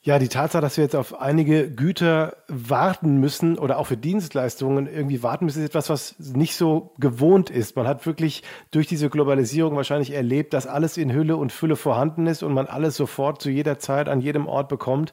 Ja, 0.08 0.18
die 0.18 0.28
Tatsache, 0.28 0.62
dass 0.62 0.78
wir 0.78 0.84
jetzt 0.84 0.96
auf 0.96 1.20
einige 1.20 1.70
Güter 1.70 2.38
warten 2.48 3.18
müssen 3.18 3.58
oder 3.58 3.76
auch 3.76 3.88
für 3.88 3.98
Dienstleistungen 3.98 4.86
irgendwie 4.86 5.22
warten 5.22 5.44
müssen, 5.44 5.58
ist 5.58 5.68
etwas, 5.68 5.90
was 5.90 6.18
nicht 6.18 6.56
so 6.56 6.94
gewohnt 6.98 7.50
ist. 7.50 7.76
Man 7.76 7.86
hat 7.86 8.06
wirklich 8.06 8.42
durch 8.70 8.86
diese 8.86 9.10
Globalisierung 9.10 9.76
wahrscheinlich 9.76 10.14
erlebt, 10.14 10.54
dass 10.54 10.66
alles 10.66 10.96
in 10.96 11.12
Hülle 11.12 11.36
und 11.36 11.52
Fülle 11.52 11.76
vorhanden 11.76 12.26
ist 12.26 12.42
und 12.42 12.54
man 12.54 12.68
alles 12.68 12.96
sofort 12.96 13.42
zu 13.42 13.50
jeder 13.50 13.78
Zeit 13.80 14.08
an 14.08 14.22
jedem 14.22 14.46
Ort 14.46 14.70
bekommt. 14.70 15.12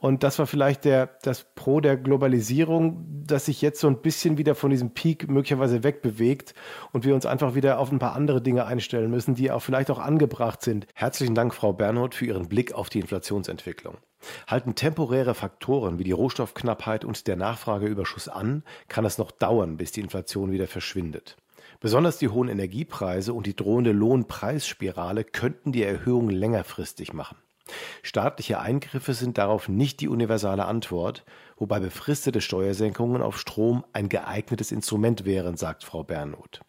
Und 0.00 0.22
das 0.22 0.38
war 0.38 0.46
vielleicht 0.46 0.86
der, 0.86 1.10
das 1.22 1.44
Pro 1.54 1.80
der 1.80 1.98
Globalisierung, 1.98 3.04
dass 3.26 3.44
sich 3.44 3.60
jetzt 3.60 3.80
so 3.80 3.86
ein 3.86 4.00
bisschen 4.00 4.38
wieder 4.38 4.54
von 4.54 4.70
diesem 4.70 4.92
Peak 4.92 5.28
möglicherweise 5.28 5.84
wegbewegt 5.84 6.54
und 6.92 7.04
wir 7.04 7.14
uns 7.14 7.26
einfach 7.26 7.54
wieder 7.54 7.78
auf 7.78 7.92
ein 7.92 7.98
paar 7.98 8.16
andere 8.16 8.40
Dinge 8.40 8.64
einstellen 8.64 9.10
müssen, 9.10 9.34
die 9.34 9.50
auch 9.50 9.60
vielleicht 9.60 9.90
auch 9.90 9.98
angebracht 9.98 10.62
sind. 10.62 10.86
Herzlichen 10.94 11.34
Dank, 11.34 11.52
Frau 11.54 11.74
Bernhold, 11.74 12.14
für 12.14 12.24
Ihren 12.24 12.48
Blick 12.48 12.72
auf 12.72 12.88
die 12.88 13.00
Inflationsentwicklung. 13.00 13.98
Halten 14.46 14.74
temporäre 14.74 15.34
Faktoren 15.34 15.98
wie 15.98 16.04
die 16.04 16.12
Rohstoffknappheit 16.12 17.04
und 17.04 17.26
der 17.26 17.36
Nachfrageüberschuss 17.36 18.28
an, 18.28 18.64
kann 18.88 19.04
es 19.04 19.18
noch 19.18 19.30
dauern, 19.30 19.76
bis 19.76 19.92
die 19.92 20.00
Inflation 20.00 20.50
wieder 20.50 20.66
verschwindet. 20.66 21.36
Besonders 21.78 22.16
die 22.16 22.28
hohen 22.28 22.48
Energiepreise 22.48 23.34
und 23.34 23.46
die 23.46 23.56
drohende 23.56 23.92
Lohnpreisspirale 23.92 25.24
könnten 25.24 25.72
die 25.72 25.82
Erhöhung 25.82 26.30
längerfristig 26.30 27.12
machen. 27.12 27.36
Staatliche 28.02 28.58
Eingriffe 28.60 29.14
sind 29.14 29.38
darauf 29.38 29.68
nicht 29.68 30.00
die 30.00 30.08
universale 30.08 30.64
Antwort, 30.64 31.24
wobei 31.56 31.80
befristete 31.80 32.40
Steuersenkungen 32.40 33.22
auf 33.22 33.38
Strom 33.38 33.84
ein 33.92 34.08
geeignetes 34.08 34.72
Instrument 34.72 35.24
wären, 35.24 35.56
sagt 35.56 35.84
Frau 35.84 36.02
Bernot. 36.02 36.60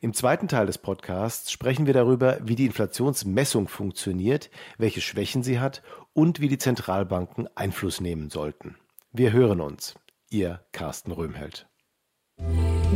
Im 0.00 0.14
zweiten 0.14 0.48
Teil 0.48 0.66
des 0.66 0.78
Podcasts 0.78 1.50
sprechen 1.50 1.86
wir 1.86 1.94
darüber, 1.94 2.38
wie 2.42 2.54
die 2.54 2.66
Inflationsmessung 2.66 3.68
funktioniert, 3.68 4.50
welche 4.78 5.00
Schwächen 5.00 5.42
sie 5.42 5.60
hat 5.60 5.82
und 6.12 6.40
wie 6.40 6.48
die 6.48 6.58
Zentralbanken 6.58 7.48
Einfluss 7.56 8.00
nehmen 8.00 8.30
sollten. 8.30 8.76
Wir 9.12 9.32
hören 9.32 9.60
uns. 9.60 9.94
Ihr 10.30 10.60
Carsten 10.72 11.12
Röhmheld. 11.12 11.66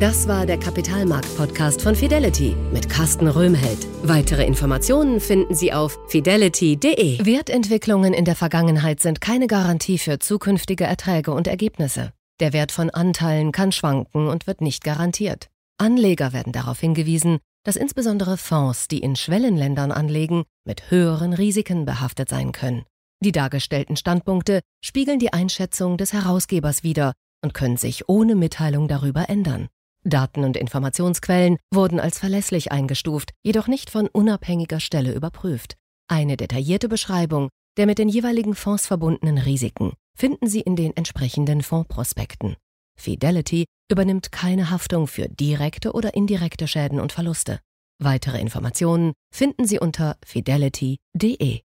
Das 0.00 0.26
war 0.26 0.46
der 0.46 0.58
Kapitalmarkt-Podcast 0.58 1.82
von 1.82 1.94
Fidelity 1.94 2.56
mit 2.72 2.88
Carsten 2.88 3.28
Röhmheld. 3.28 3.86
Weitere 4.02 4.44
Informationen 4.44 5.20
finden 5.20 5.54
Sie 5.54 5.72
auf 5.72 5.98
fidelity.de. 6.08 7.24
Wertentwicklungen 7.24 8.14
in 8.14 8.24
der 8.24 8.34
Vergangenheit 8.34 9.00
sind 9.00 9.20
keine 9.20 9.46
Garantie 9.46 9.98
für 9.98 10.18
zukünftige 10.18 10.84
Erträge 10.84 11.32
und 11.32 11.46
Ergebnisse. 11.46 12.12
Der 12.40 12.52
Wert 12.52 12.72
von 12.72 12.90
Anteilen 12.90 13.52
kann 13.52 13.70
schwanken 13.70 14.28
und 14.28 14.46
wird 14.46 14.62
nicht 14.62 14.82
garantiert. 14.82 15.48
Anleger 15.78 16.32
werden 16.32 16.52
darauf 16.52 16.80
hingewiesen, 16.80 17.38
dass 17.62 17.76
insbesondere 17.76 18.38
Fonds, 18.38 18.88
die 18.88 18.98
in 18.98 19.14
Schwellenländern 19.14 19.92
anlegen, 19.92 20.44
mit 20.64 20.90
höheren 20.90 21.34
Risiken 21.34 21.84
behaftet 21.84 22.28
sein 22.28 22.52
können. 22.52 22.84
Die 23.20 23.32
dargestellten 23.32 23.96
Standpunkte 23.96 24.62
spiegeln 24.82 25.18
die 25.18 25.32
Einschätzung 25.32 25.96
des 25.96 26.12
Herausgebers 26.12 26.82
wider 26.82 27.12
und 27.44 27.54
können 27.54 27.76
sich 27.76 28.08
ohne 28.08 28.34
Mitteilung 28.34 28.88
darüber 28.88 29.28
ändern. 29.28 29.68
Daten 30.04 30.44
und 30.44 30.56
Informationsquellen 30.56 31.58
wurden 31.72 32.00
als 32.00 32.18
verlässlich 32.18 32.72
eingestuft, 32.72 33.30
jedoch 33.42 33.68
nicht 33.68 33.90
von 33.90 34.08
unabhängiger 34.08 34.80
Stelle 34.80 35.12
überprüft. 35.12 35.76
Eine 36.08 36.36
detaillierte 36.36 36.88
Beschreibung 36.88 37.48
der 37.76 37.86
mit 37.86 37.98
den 37.98 38.08
jeweiligen 38.08 38.54
Fonds 38.54 38.86
verbundenen 38.86 39.38
Risiken 39.38 39.92
finden 40.14 40.46
Sie 40.46 40.60
in 40.60 40.76
den 40.76 40.94
entsprechenden 40.96 41.62
Fondsprospekten. 41.62 42.56
Fidelity 42.98 43.64
übernimmt 43.90 44.30
keine 44.30 44.70
Haftung 44.70 45.06
für 45.06 45.28
direkte 45.28 45.92
oder 45.92 46.14
indirekte 46.14 46.68
Schäden 46.68 47.00
und 47.00 47.12
Verluste. 47.12 47.60
Weitere 47.98 48.40
Informationen 48.40 49.12
finden 49.32 49.66
Sie 49.66 49.78
unter 49.78 50.16
fidelity.de. 50.24 51.60